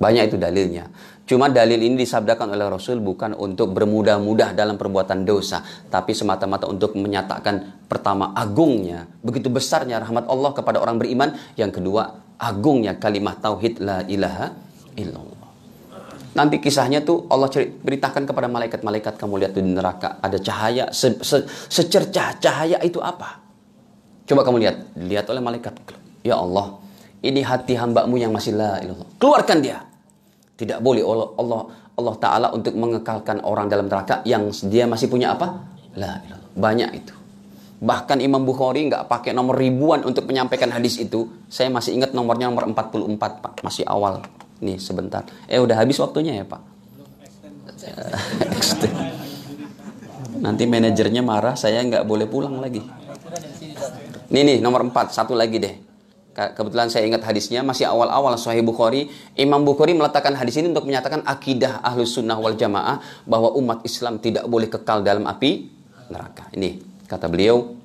[0.00, 0.88] Banyak itu dalilnya.
[1.22, 6.98] Cuma dalil ini disabdakan oleh Rasul bukan untuk bermudah-mudah dalam perbuatan dosa, tapi semata-mata untuk
[6.98, 13.78] menyatakan pertama agungnya, begitu besarnya rahmat Allah kepada orang beriman, yang kedua agungnya kalimat tauhid
[13.78, 14.50] la ilaha
[14.98, 15.50] illallah.
[16.32, 17.52] Nanti kisahnya tuh Allah
[17.84, 23.38] beritakan kepada malaikat-malaikat kamu lihat di neraka ada cahaya se se secercah cahaya itu apa?
[24.26, 25.76] Coba kamu lihat, lihat oleh malaikat.
[26.24, 26.80] Ya Allah,
[27.20, 29.06] ini hati hambamu yang masih la ilallah.
[29.20, 29.91] Keluarkan dia.
[30.56, 31.60] Tidak boleh Allah Allah
[31.92, 35.64] Allah Taala untuk mengekalkan orang dalam neraka yang dia masih punya apa?
[35.96, 36.20] La.
[36.52, 37.14] Banyak itu.
[37.82, 41.26] Bahkan Imam Bukhari nggak pakai nomor ribuan untuk menyampaikan hadis itu.
[41.50, 43.66] Saya masih ingat nomornya nomor 44, Pak.
[43.66, 44.22] Masih awal.
[44.62, 45.26] Nih sebentar.
[45.50, 46.62] Eh udah habis waktunya ya Pak.
[50.42, 52.82] Nanti manajernya marah, saya nggak boleh pulang lagi.
[54.30, 55.91] Nih nih nomor 4, satu lagi deh.
[56.32, 59.12] Kebetulan saya ingat hadisnya masih awal-awal Sahih Bukhari.
[59.36, 64.16] Imam Bukhari meletakkan hadis ini untuk menyatakan akidah ahlus sunnah wal jamaah bahwa umat Islam
[64.16, 65.68] tidak boleh kekal dalam api
[66.08, 66.48] neraka.
[66.56, 67.76] Ini kata beliau.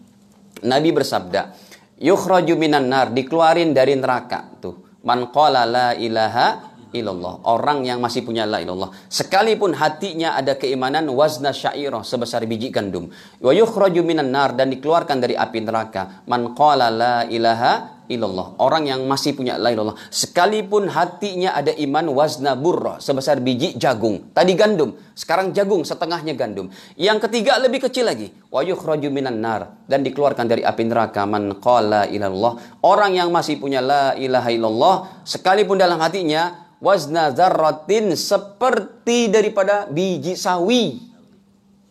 [0.63, 1.53] Nabi bersabda,
[1.99, 4.47] yukhraju minan nar, dikeluarin dari neraka.
[4.63, 7.51] Tuh, man qala la ilaha illallah.
[7.51, 8.95] Orang yang masih punya la ilallah.
[9.11, 13.11] Sekalipun hatinya ada keimanan wazna syairah sebesar biji gandum.
[13.43, 16.23] Wa yukhraju minan nar dan dikeluarkan dari api neraka.
[16.31, 18.57] Man qala la ilaha illallah.
[18.59, 19.95] Orang yang masih punya la ilallah.
[20.09, 24.31] Sekalipun hatinya ada iman wazna burra sebesar biji jagung.
[24.31, 26.71] Tadi gandum, sekarang jagung setengahnya gandum.
[26.95, 28.31] Yang ketiga lebih kecil lagi.
[28.49, 32.81] Wa yukhraju minan nar dan dikeluarkan dari api neraka man qala ilallah.
[32.81, 34.95] Orang yang masih punya la ilaha illallah
[35.27, 41.01] sekalipun dalam hatinya wazna zarratin seperti daripada biji sawi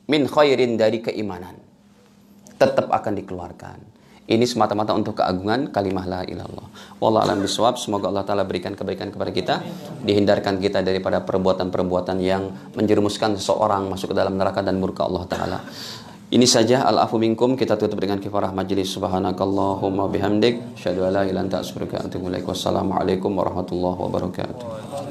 [0.07, 1.59] min khairin dari keimanan
[2.57, 3.79] tetap akan dikeluarkan
[4.27, 6.67] ini semata-mata untuk keagungan kalimah la ilallah.
[6.99, 7.79] Wallah alam biswab.
[7.79, 9.55] Semoga Allah Ta'ala berikan kebaikan kepada kita.
[10.03, 15.59] Dihindarkan kita daripada perbuatan-perbuatan yang menjerumuskan seseorang masuk ke dalam neraka dan murka Allah Ta'ala.
[16.27, 21.63] Ini saja al-afu minkum kita tutup dengan kifarah majlis subhanakallahumma bihamdik syadu ala ila anta
[21.63, 25.07] Wassalamualaikum warahmatullahi wabarakatuh.